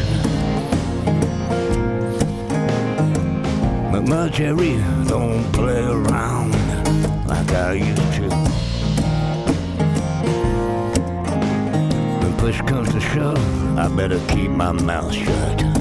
But 3.90 4.02
my 4.02 4.28
cherry 4.28 4.76
don't 5.08 5.52
play 5.52 5.82
around 5.82 6.52
like 7.26 7.52
I 7.52 7.72
used 7.72 8.12
to. 8.18 8.28
When 12.20 12.36
push 12.36 12.60
comes 12.60 12.92
to 12.92 13.00
shove, 13.00 13.76
I 13.76 13.88
better 13.88 14.20
keep 14.28 14.52
my 14.52 14.70
mouth 14.70 15.12
shut. 15.12 15.75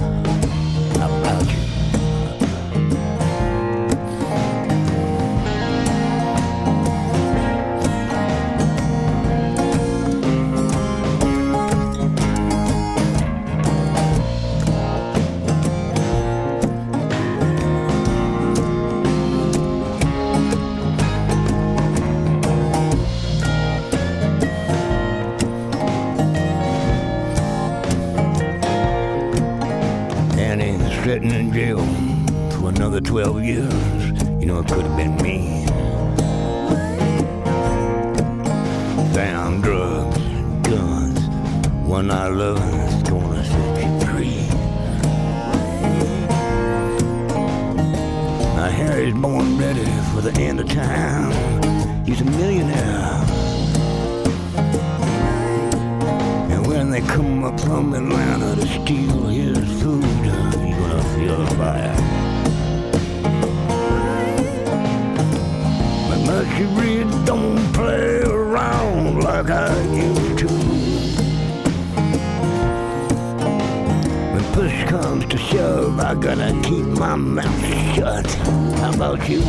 when 41.95 42.11
our 42.11 42.33
is 42.33 43.03
gonna 43.03 43.41
set 43.45 43.75
you 43.81 43.99
free. 44.05 44.47
Now 48.57 48.69
Harry's 48.79 49.13
born 49.13 49.57
ready 49.57 49.85
for 50.11 50.19
the 50.19 50.33
end 50.37 50.59
of 50.59 50.67
time. 50.67 51.31
He's 52.05 52.19
a 52.19 52.25
millionaire. 52.25 53.23
And 56.51 56.67
when 56.67 56.91
they 56.91 56.99
come 56.99 57.45
up 57.45 57.57
from 57.61 57.93
Atlanta 57.93 58.55
to 58.59 58.67
steal 58.67 59.27
his 59.27 59.81
food, 59.81 60.03
you're 60.25 60.77
gonna 60.81 61.03
feel 61.13 61.37
the 61.45 61.51
fire. 61.61 61.95
But 66.09 66.19
Mercury 66.29 67.05
don't 67.23 67.63
play 67.71 68.19
around 68.19 69.23
like 69.23 69.49
I 69.49 69.71
used 69.93 70.39
to. 70.39 70.54
Push 74.55 74.85
comes 74.85 75.25
to 75.25 75.37
shove, 75.37 75.99
I 75.99 76.15
gotta 76.15 76.57
keep 76.63 76.85
my 76.85 77.13
mouth 77.17 77.93
shut. 77.93 78.25
How 78.79 78.93
about 78.93 79.27
you? 79.27 79.41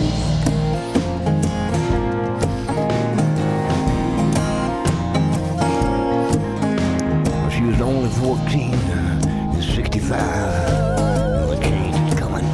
She 7.52 7.62
was 7.62 7.80
only 7.80 8.10
14 8.10 8.74
uh, 8.74 9.20
and 9.54 9.62
65. 9.62 10.10
Well, 10.10 11.48
the 11.50 11.58
change 11.62 11.96
is 12.08 12.18
coming. 12.18 12.48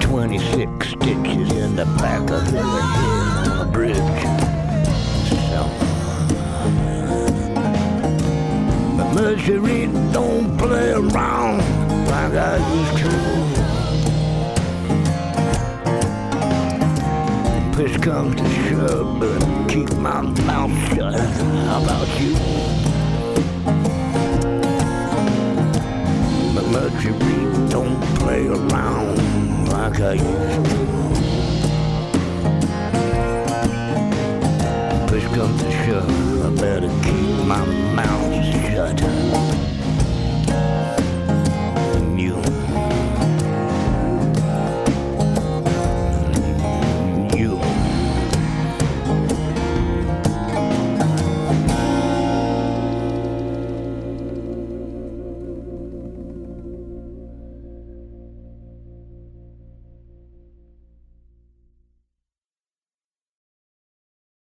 26 0.00 0.88
stitches 0.88 1.50
in 1.50 1.74
the 1.74 1.86
back 1.98 2.30
of 2.30 2.46
her 2.46 3.01
Mercury 9.34 9.86
don't 10.12 10.58
play 10.58 10.92
around 10.92 11.58
like 12.06 12.34
I 12.34 12.58
used 12.74 12.98
to. 12.98 13.10
push 17.72 17.96
comes 17.96 18.36
to 18.36 18.44
shove, 18.68 19.18
but 19.18 19.40
keep 19.70 19.90
my 19.94 20.20
mouth 20.20 20.70
shut. 20.94 21.14
How 21.14 21.82
about 21.82 22.20
you? 22.20 22.34
But 26.54 26.66
Mercury 26.68 27.70
don't 27.70 27.98
play 28.16 28.48
around 28.48 29.68
like 29.70 29.98
I 29.98 30.12
used 30.12 30.70
to. 30.70 30.91
Comes 35.34 35.62
to 35.62 35.70
shove, 35.70 36.44
I 36.44 36.60
better 36.60 36.88
keep 37.02 37.46
my 37.46 37.64
mouth 37.94 38.44
shut. 38.70 39.71